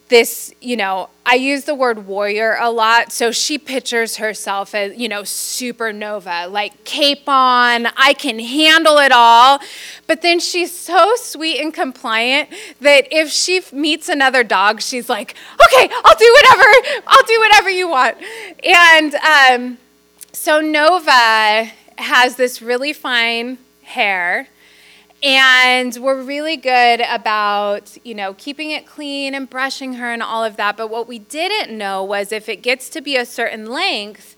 this, 0.08 0.54
you 0.60 0.76
know, 0.76 1.10
I 1.24 1.34
use 1.34 1.64
the 1.64 1.74
word 1.74 2.06
warrior 2.06 2.56
a 2.60 2.70
lot. 2.70 3.12
So 3.12 3.30
she 3.30 3.58
pictures 3.58 4.16
herself 4.16 4.74
as, 4.74 4.96
you 4.96 5.08
know, 5.08 5.22
supernova, 5.22 6.50
like 6.50 6.84
cape 6.84 7.28
on, 7.28 7.86
I 7.96 8.14
can 8.14 8.38
handle 8.38 8.98
it 8.98 9.12
all. 9.12 9.60
But 10.06 10.22
then 10.22 10.40
she's 10.40 10.76
so 10.76 11.14
sweet 11.16 11.60
and 11.60 11.72
compliant 11.72 12.48
that 12.80 13.08
if 13.10 13.30
she 13.30 13.62
meets 13.72 14.08
another 14.08 14.42
dog, 14.42 14.80
she's 14.80 15.08
like, 15.08 15.34
okay, 15.66 15.90
I'll 16.04 16.16
do 16.16 16.36
whatever, 16.36 17.02
I'll 17.06 17.26
do 17.26 17.40
whatever 17.40 17.70
you 17.70 17.88
want. 17.88 18.16
And 18.64 19.14
um, 19.14 19.78
so 20.32 20.60
Nova 20.60 21.70
has 21.98 22.36
this 22.36 22.62
really 22.62 22.92
fine 22.92 23.58
hair 23.82 24.48
and 25.22 25.96
we're 25.96 26.22
really 26.22 26.56
good 26.56 27.00
about, 27.00 27.96
you 28.04 28.14
know, 28.14 28.34
keeping 28.34 28.70
it 28.70 28.86
clean 28.86 29.34
and 29.34 29.50
brushing 29.50 29.94
her 29.94 30.12
and 30.12 30.22
all 30.22 30.44
of 30.44 30.56
that. 30.56 30.76
But 30.76 30.90
what 30.90 31.08
we 31.08 31.18
didn't 31.18 31.76
know 31.76 32.04
was 32.04 32.30
if 32.30 32.48
it 32.48 32.62
gets 32.62 32.88
to 32.90 33.00
be 33.00 33.16
a 33.16 33.26
certain 33.26 33.66
length, 33.66 34.36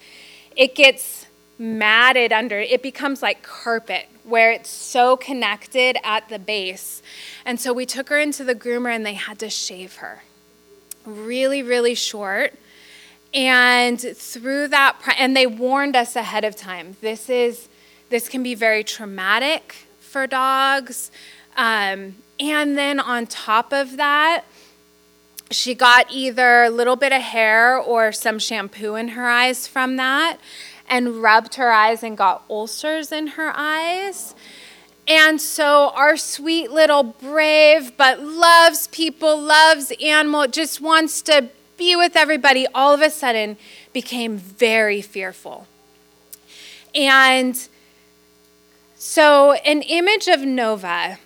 it 0.56 0.74
gets 0.74 1.26
matted 1.58 2.32
under. 2.32 2.58
It 2.58 2.82
becomes 2.82 3.22
like 3.22 3.42
carpet 3.42 4.08
where 4.24 4.52
it's 4.52 4.70
so 4.70 5.16
connected 5.16 5.98
at 6.02 6.28
the 6.28 6.38
base. 6.38 7.02
And 7.44 7.60
so 7.60 7.72
we 7.72 7.84
took 7.84 8.08
her 8.08 8.18
into 8.18 8.44
the 8.44 8.54
groomer 8.54 8.94
and 8.94 9.04
they 9.04 9.14
had 9.14 9.38
to 9.40 9.50
shave 9.50 9.96
her 9.96 10.22
really, 11.04 11.62
really 11.62 11.94
short. 11.94 12.54
And 13.32 14.00
through 14.00 14.68
that, 14.68 14.96
and 15.18 15.36
they 15.36 15.46
warned 15.46 15.94
us 15.94 16.16
ahead 16.16 16.44
of 16.44 16.56
time. 16.56 16.96
This 17.00 17.28
is, 17.28 17.68
this 18.08 18.28
can 18.28 18.42
be 18.42 18.54
very 18.54 18.82
traumatic 18.82 19.86
for 20.10 20.26
dogs. 20.26 21.10
Um, 21.56 22.16
and 22.38 22.76
then 22.76 22.98
on 22.98 23.26
top 23.26 23.72
of 23.72 23.96
that, 23.96 24.44
she 25.50 25.74
got 25.74 26.06
either 26.10 26.64
a 26.64 26.70
little 26.70 26.96
bit 26.96 27.12
of 27.12 27.22
hair 27.22 27.76
or 27.76 28.12
some 28.12 28.38
shampoo 28.38 28.94
in 28.94 29.08
her 29.08 29.28
eyes 29.28 29.66
from 29.66 29.96
that 29.96 30.38
and 30.88 31.22
rubbed 31.22 31.54
her 31.54 31.70
eyes 31.70 32.02
and 32.02 32.16
got 32.16 32.42
ulcers 32.50 33.12
in 33.12 33.28
her 33.28 33.52
eyes. 33.54 34.34
And 35.06 35.40
so 35.40 35.90
our 35.94 36.16
sweet 36.16 36.70
little 36.70 37.02
brave 37.02 37.96
but 37.96 38.22
loves 38.22 38.86
people, 38.88 39.40
loves 39.40 39.92
animal, 40.02 40.46
just 40.46 40.80
wants 40.80 41.22
to 41.22 41.48
be 41.76 41.96
with 41.96 42.16
everybody, 42.16 42.66
all 42.74 42.92
of 42.92 43.00
a 43.00 43.10
sudden 43.10 43.56
became 43.92 44.36
very 44.36 45.00
fearful. 45.00 45.66
And 46.94 47.68
so, 49.02 49.52
an 49.52 49.80
image 49.80 50.28
of 50.28 50.42
Nova 50.42 51.18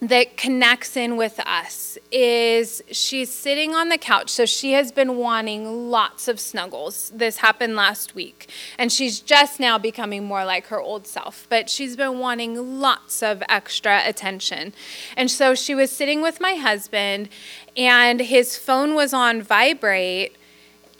that 0.00 0.36
connects 0.36 0.96
in 0.96 1.16
with 1.16 1.40
us 1.40 1.98
is 2.12 2.80
she's 2.88 3.30
sitting 3.34 3.74
on 3.74 3.88
the 3.88 3.98
couch. 3.98 4.30
So, 4.30 4.46
she 4.46 4.74
has 4.74 4.92
been 4.92 5.16
wanting 5.16 5.90
lots 5.90 6.28
of 6.28 6.38
snuggles. 6.38 7.10
This 7.12 7.38
happened 7.38 7.74
last 7.74 8.14
week. 8.14 8.48
And 8.78 8.92
she's 8.92 9.18
just 9.18 9.58
now 9.58 9.76
becoming 9.76 10.22
more 10.22 10.44
like 10.44 10.68
her 10.68 10.80
old 10.80 11.08
self, 11.08 11.48
but 11.50 11.68
she's 11.68 11.96
been 11.96 12.20
wanting 12.20 12.78
lots 12.80 13.24
of 13.24 13.42
extra 13.48 14.00
attention. 14.06 14.72
And 15.16 15.32
so, 15.32 15.56
she 15.56 15.74
was 15.74 15.90
sitting 15.90 16.22
with 16.22 16.40
my 16.40 16.54
husband, 16.54 17.28
and 17.76 18.20
his 18.20 18.56
phone 18.56 18.94
was 18.94 19.12
on 19.12 19.42
vibrate, 19.42 20.36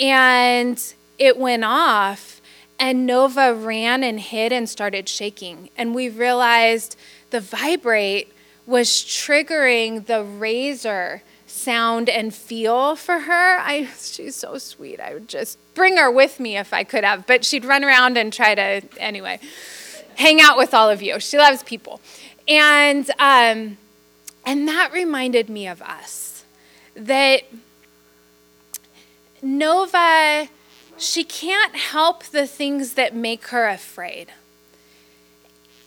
and 0.00 0.82
it 1.20 1.38
went 1.38 1.62
off 1.62 2.32
and 2.83 3.07
Nova 3.07 3.55
ran 3.55 4.03
and 4.03 4.18
hid 4.18 4.53
and 4.53 4.68
started 4.68 5.09
shaking. 5.09 5.70
And 5.76 5.95
we 5.95 6.09
realized 6.09 6.97
the 7.30 7.39
vibrate 7.39 8.33
was 8.66 8.89
triggering 8.89 10.07
the 10.07 10.24
razor 10.24 11.22
sound 11.47 12.09
and 12.09 12.35
feel 12.35 12.97
for 12.97 13.20
her. 13.20 13.59
I, 13.61 13.89
she's 14.01 14.35
so 14.35 14.59
sweet. 14.59 14.99
I 14.99 15.14
would 15.14 15.28
just 15.28 15.59
bring 15.74 15.97
her 15.97 16.11
with 16.11 16.41
me 16.41 16.57
if 16.57 16.72
I 16.72 16.83
could 16.83 17.05
have, 17.05 17.24
but 17.24 17.45
she'd 17.45 17.64
run 17.64 17.85
around 17.85 18.18
and 18.18 18.33
try 18.33 18.57
to, 18.57 18.83
anyway, 18.99 19.39
hang 20.16 20.41
out 20.41 20.59
with 20.59 20.74
all 20.74 20.91
of 20.91 21.01
you. 21.01 21.20
She 21.20 21.39
loves 21.39 21.62
people. 21.62 22.01
And, 22.49 23.09
um, 23.20 23.78
and 24.45 24.66
that 24.66 24.91
reminded 24.93 25.49
me 25.49 25.68
of 25.68 25.83
us 25.83 26.45
that 26.97 27.43
Nova, 29.41 30.49
she 31.03 31.24
can't 31.24 31.74
help 31.74 32.24
the 32.24 32.46
things 32.46 32.94
that 32.94 33.14
make 33.14 33.48
her 33.48 33.66
afraid. 33.68 34.28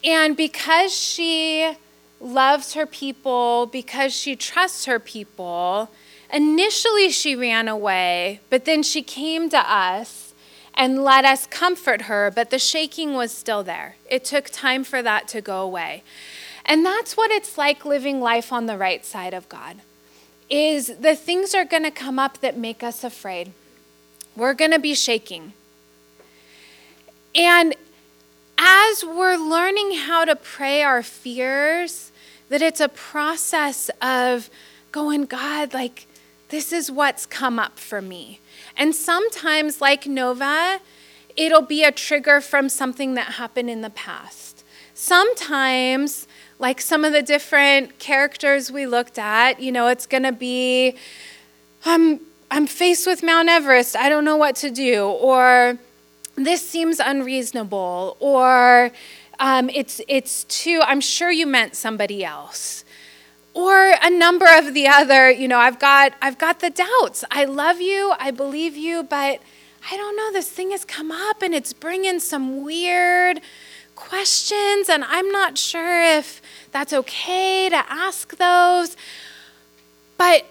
And 0.03 0.37
because 0.37 0.95
she 0.95 1.75
loves 2.19 2.73
her 2.73 2.85
people, 2.85 3.65
because 3.65 4.13
she 4.13 4.35
trusts 4.35 4.85
her 4.85 4.99
people, 4.99 5.89
initially 6.31 7.09
she 7.09 7.35
ran 7.35 7.67
away, 7.67 8.39
but 8.49 8.65
then 8.65 8.83
she 8.83 9.01
came 9.01 9.49
to 9.49 9.57
us 9.57 10.33
and 10.73 11.03
let 11.03 11.25
us 11.25 11.47
comfort 11.47 12.03
her, 12.03 12.29
but 12.29 12.49
the 12.49 12.59
shaking 12.59 13.13
was 13.13 13.31
still 13.31 13.63
there. 13.63 13.95
It 14.09 14.25
took 14.25 14.49
time 14.49 14.83
for 14.83 15.01
that 15.01 15.27
to 15.29 15.41
go 15.41 15.61
away. 15.61 16.03
And 16.65 16.85
that's 16.85 17.15
what 17.15 17.31
it's 17.31 17.57
like 17.57 17.85
living 17.85 18.19
life 18.19 18.51
on 18.51 18.65
the 18.65 18.77
right 18.77 19.05
side 19.05 19.33
of 19.33 19.47
God. 19.47 19.77
Is 20.49 20.97
the 20.99 21.15
things 21.15 21.55
are 21.55 21.65
going 21.65 21.83
to 21.83 21.91
come 21.91 22.19
up 22.19 22.39
that 22.41 22.57
make 22.57 22.83
us 22.83 23.03
afraid. 23.03 23.53
We're 24.35 24.53
going 24.53 24.71
to 24.71 24.79
be 24.79 24.95
shaking. 24.95 25.53
And 27.33 27.75
as 28.57 29.03
we're 29.03 29.37
learning 29.37 29.95
how 29.95 30.25
to 30.25 30.35
pray 30.35 30.81
our 30.81 31.03
fears, 31.03 32.11
that 32.49 32.61
it's 32.61 32.79
a 32.79 32.89
process 32.89 33.89
of 34.01 34.49
going, 34.91 35.25
God, 35.25 35.73
like, 35.73 36.07
this 36.49 36.71
is 36.71 36.91
what's 36.91 37.25
come 37.25 37.59
up 37.59 37.79
for 37.79 38.01
me. 38.01 38.39
And 38.77 38.93
sometimes, 38.93 39.81
like 39.81 40.05
Nova, 40.05 40.79
it'll 41.35 41.61
be 41.61 41.83
a 41.83 41.91
trigger 41.91 42.39
from 42.39 42.69
something 42.69 43.15
that 43.15 43.33
happened 43.33 43.69
in 43.69 43.81
the 43.81 43.89
past. 43.89 44.63
Sometimes, 44.93 46.27
like 46.59 46.79
some 46.79 47.03
of 47.03 47.11
the 47.11 47.21
different 47.21 47.99
characters 47.99 48.71
we 48.71 48.85
looked 48.85 49.17
at, 49.17 49.59
you 49.59 49.71
know, 49.71 49.87
it's 49.87 50.05
going 50.05 50.23
to 50.23 50.31
be, 50.31 50.95
I'm, 51.83 52.21
I'm 52.51 52.67
faced 52.67 53.07
with 53.07 53.23
Mount 53.23 53.49
Everest, 53.49 53.95
I 53.95 54.09
don't 54.09 54.23
know 54.23 54.37
what 54.37 54.55
to 54.57 54.69
do, 54.69 55.05
or 55.07 55.77
this 56.35 56.67
seems 56.67 56.99
unreasonable, 56.99 58.17
or 58.19 58.91
um, 59.39 59.69
it's, 59.69 59.99
it's 60.07 60.43
too, 60.45 60.81
I'm 60.83 61.01
sure 61.01 61.31
you 61.31 61.47
meant 61.47 61.75
somebody 61.75 62.23
else. 62.23 62.85
Or 63.53 63.93
a 64.01 64.09
number 64.09 64.45
of 64.49 64.73
the 64.73 64.87
other, 64.87 65.31
you 65.31 65.47
know, 65.47 65.57
I've 65.57 65.79
got, 65.79 66.13
I've 66.21 66.37
got 66.37 66.59
the 66.59 66.69
doubts. 66.69 67.23
I 67.31 67.45
love 67.45 67.79
you, 67.79 68.13
I 68.19 68.31
believe 68.31 68.75
you, 68.75 69.03
but 69.03 69.41
I 69.91 69.97
don't 69.97 70.17
know, 70.17 70.31
this 70.31 70.49
thing 70.49 70.71
has 70.71 70.83
come 70.83 71.11
up 71.11 71.41
and 71.41 71.55
it's 71.55 71.71
bringing 71.71 72.19
some 72.19 72.63
weird 72.63 73.39
questions, 73.95 74.89
and 74.89 75.03
I'm 75.05 75.31
not 75.31 75.57
sure 75.57 76.01
if 76.17 76.41
that's 76.71 76.91
okay 76.91 77.69
to 77.69 77.77
ask 77.89 78.37
those. 78.37 78.97
But 80.17 80.45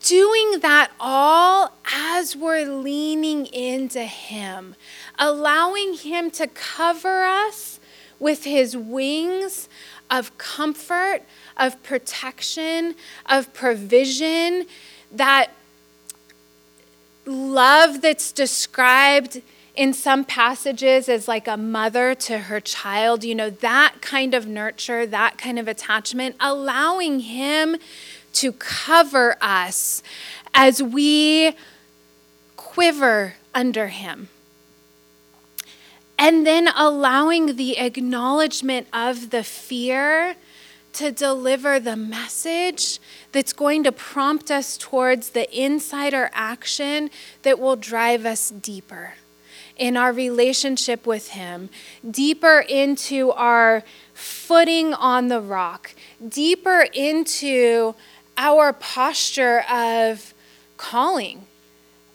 doing 0.00 0.60
that 0.60 0.90
all 1.00 1.72
as 1.92 2.36
we're 2.36 2.66
leaning 2.66 3.46
into 3.46 4.04
Him, 4.04 4.76
allowing 5.18 5.94
Him 5.94 6.30
to 6.32 6.46
cover 6.46 7.24
us 7.24 7.80
with 8.18 8.44
His 8.44 8.76
wings 8.76 9.68
of 10.10 10.36
comfort, 10.38 11.22
of 11.56 11.82
protection, 11.82 12.94
of 13.26 13.52
provision, 13.52 14.66
that 15.10 15.50
love 17.26 18.00
that's 18.00 18.32
described 18.32 19.40
in 19.74 19.92
some 19.92 20.24
passages 20.24 21.08
as 21.08 21.26
like 21.26 21.48
a 21.48 21.56
mother 21.56 22.14
to 22.14 22.38
her 22.38 22.60
child, 22.60 23.24
you 23.24 23.34
know, 23.34 23.50
that 23.50 23.94
kind 24.00 24.32
of 24.34 24.46
nurture, 24.46 25.04
that 25.06 25.36
kind 25.36 25.58
of 25.58 25.66
attachment, 25.66 26.36
allowing 26.38 27.20
Him 27.20 27.76
to 28.34 28.52
cover 28.52 29.36
us 29.40 30.02
as 30.52 30.82
we 30.82 31.54
quiver 32.56 33.34
under 33.54 33.88
Him. 33.88 34.28
And 36.18 36.46
then 36.46 36.68
allowing 36.68 37.56
the 37.56 37.78
acknowledgement 37.78 38.86
of 38.92 39.30
the 39.30 39.42
fear 39.42 40.36
to 40.94 41.10
deliver 41.10 41.80
the 41.80 41.96
message 41.96 43.00
that's 43.32 43.52
going 43.52 43.82
to 43.82 43.92
prompt 43.92 44.50
us 44.50 44.78
towards 44.78 45.30
the 45.30 45.46
insider 45.60 46.30
action 46.32 47.10
that 47.42 47.58
will 47.58 47.76
drive 47.76 48.24
us 48.24 48.50
deeper 48.50 49.14
in 49.76 49.96
our 49.96 50.12
relationship 50.12 51.04
with 51.04 51.30
Him, 51.30 51.68
deeper 52.08 52.60
into 52.60 53.32
our 53.32 53.82
footing 54.12 54.94
on 54.94 55.28
the 55.28 55.40
rock, 55.40 55.94
deeper 56.26 56.86
into 56.92 57.94
our 58.36 58.72
posture 58.72 59.64
of 59.70 60.34
calling, 60.76 61.46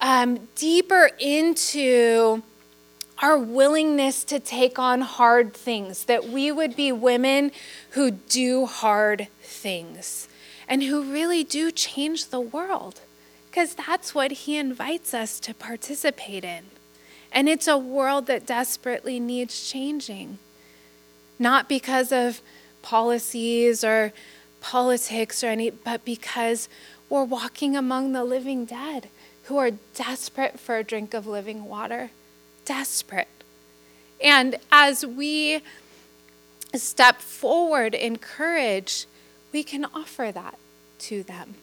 um, 0.00 0.48
deeper 0.54 1.10
into 1.18 2.42
our 3.22 3.38
willingness 3.38 4.24
to 4.24 4.40
take 4.40 4.78
on 4.78 5.02
hard 5.02 5.52
things, 5.52 6.04
that 6.04 6.28
we 6.28 6.50
would 6.50 6.74
be 6.74 6.90
women 6.90 7.52
who 7.90 8.10
do 8.10 8.64
hard 8.66 9.28
things 9.42 10.26
and 10.66 10.84
who 10.84 11.12
really 11.12 11.44
do 11.44 11.70
change 11.70 12.26
the 12.26 12.40
world, 12.40 13.00
because 13.50 13.74
that's 13.74 14.14
what 14.14 14.30
He 14.30 14.56
invites 14.56 15.12
us 15.12 15.38
to 15.40 15.52
participate 15.52 16.44
in. 16.44 16.64
And 17.32 17.48
it's 17.48 17.68
a 17.68 17.76
world 17.76 18.26
that 18.26 18.46
desperately 18.46 19.20
needs 19.20 19.70
changing, 19.70 20.38
not 21.38 21.68
because 21.68 22.12
of 22.12 22.40
policies 22.82 23.84
or 23.84 24.12
politics 24.60 25.42
or 25.42 25.48
any, 25.48 25.70
but 25.70 26.04
because 26.04 26.68
we're 27.08 27.24
walking 27.24 27.76
among 27.76 28.12
the 28.12 28.24
living 28.24 28.64
dead 28.64 29.08
who 29.44 29.56
are 29.58 29.72
desperate 29.94 30.60
for 30.60 30.76
a 30.76 30.84
drink 30.84 31.14
of 31.14 31.26
living 31.26 31.64
water. 31.64 32.10
Desperate. 32.64 33.28
And 34.22 34.56
as 34.70 35.04
we 35.04 35.60
step 36.74 37.20
forward 37.20 37.94
in 37.94 38.18
courage, 38.18 39.06
we 39.52 39.62
can 39.62 39.86
offer 39.86 40.30
that 40.32 40.56
to 41.00 41.22
them. 41.22 41.54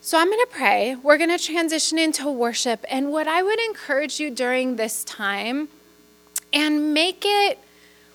So 0.00 0.18
I'm 0.18 0.26
going 0.26 0.44
to 0.44 0.50
pray. 0.50 0.96
We're 0.96 1.16
going 1.16 1.30
to 1.30 1.42
transition 1.42 1.96
into 1.96 2.28
worship. 2.30 2.84
And 2.90 3.12
what 3.12 3.28
I 3.28 3.42
would 3.42 3.60
encourage 3.60 4.18
you 4.18 4.30
during 4.30 4.76
this 4.76 5.04
time, 5.04 5.68
and 6.52 6.92
make 6.92 7.22
it 7.24 7.58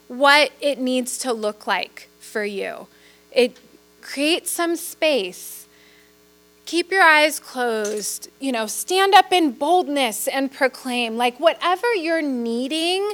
what 0.07 0.51
it 0.61 0.79
needs 0.79 1.17
to 1.19 1.33
look 1.33 1.65
like 1.65 2.07
for 2.19 2.43
you. 2.43 2.87
It 3.31 3.57
creates 4.01 4.51
some 4.51 4.75
space. 4.75 5.67
Keep 6.65 6.91
your 6.91 7.03
eyes 7.03 7.39
closed. 7.39 8.29
You 8.39 8.51
know, 8.51 8.67
stand 8.67 9.13
up 9.13 9.31
in 9.31 9.51
boldness 9.51 10.27
and 10.27 10.51
proclaim, 10.51 11.17
like 11.17 11.39
whatever 11.39 11.93
you're 11.95 12.21
needing. 12.21 13.13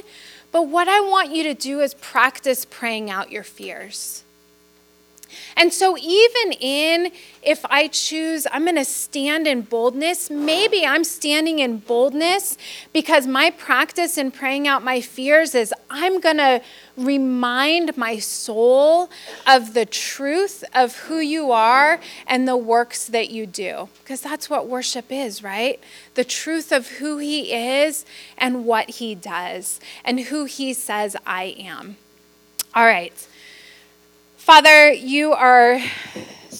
But 0.52 0.68
what 0.68 0.88
I 0.88 1.00
want 1.00 1.34
you 1.34 1.42
to 1.44 1.54
do 1.54 1.80
is 1.80 1.94
practice 1.94 2.64
praying 2.64 3.10
out 3.10 3.32
your 3.32 3.42
fears. 3.42 4.24
And 5.56 5.72
so, 5.72 5.96
even 5.98 6.52
in 6.52 7.12
if 7.42 7.64
I 7.66 7.88
choose, 7.88 8.46
I'm 8.50 8.64
going 8.64 8.76
to 8.76 8.84
stand 8.84 9.46
in 9.46 9.62
boldness, 9.62 10.30
maybe 10.30 10.86
I'm 10.86 11.04
standing 11.04 11.58
in 11.58 11.78
boldness 11.78 12.56
because 12.92 13.26
my 13.26 13.50
practice 13.50 14.16
in 14.16 14.30
praying 14.30 14.66
out 14.66 14.82
my 14.82 15.00
fears 15.00 15.54
is 15.54 15.74
I'm 15.90 16.20
going 16.20 16.38
to 16.38 16.62
remind 16.96 17.96
my 17.96 18.18
soul 18.18 19.10
of 19.46 19.74
the 19.74 19.84
truth 19.84 20.64
of 20.74 20.96
who 20.96 21.18
you 21.18 21.50
are 21.50 22.00
and 22.26 22.48
the 22.48 22.56
works 22.56 23.06
that 23.08 23.30
you 23.30 23.46
do. 23.46 23.88
Because 24.02 24.22
that's 24.22 24.48
what 24.48 24.68
worship 24.68 25.06
is, 25.10 25.42
right? 25.42 25.80
The 26.14 26.24
truth 26.24 26.72
of 26.72 26.88
who 26.88 27.18
He 27.18 27.52
is 27.52 28.06
and 28.38 28.64
what 28.64 28.88
He 28.90 29.14
does 29.14 29.80
and 30.04 30.20
who 30.20 30.44
He 30.44 30.72
says 30.72 31.16
I 31.26 31.54
am. 31.58 31.96
All 32.74 32.86
right. 32.86 33.12
Father, 34.44 34.92
you 34.92 35.32
are 35.32 35.80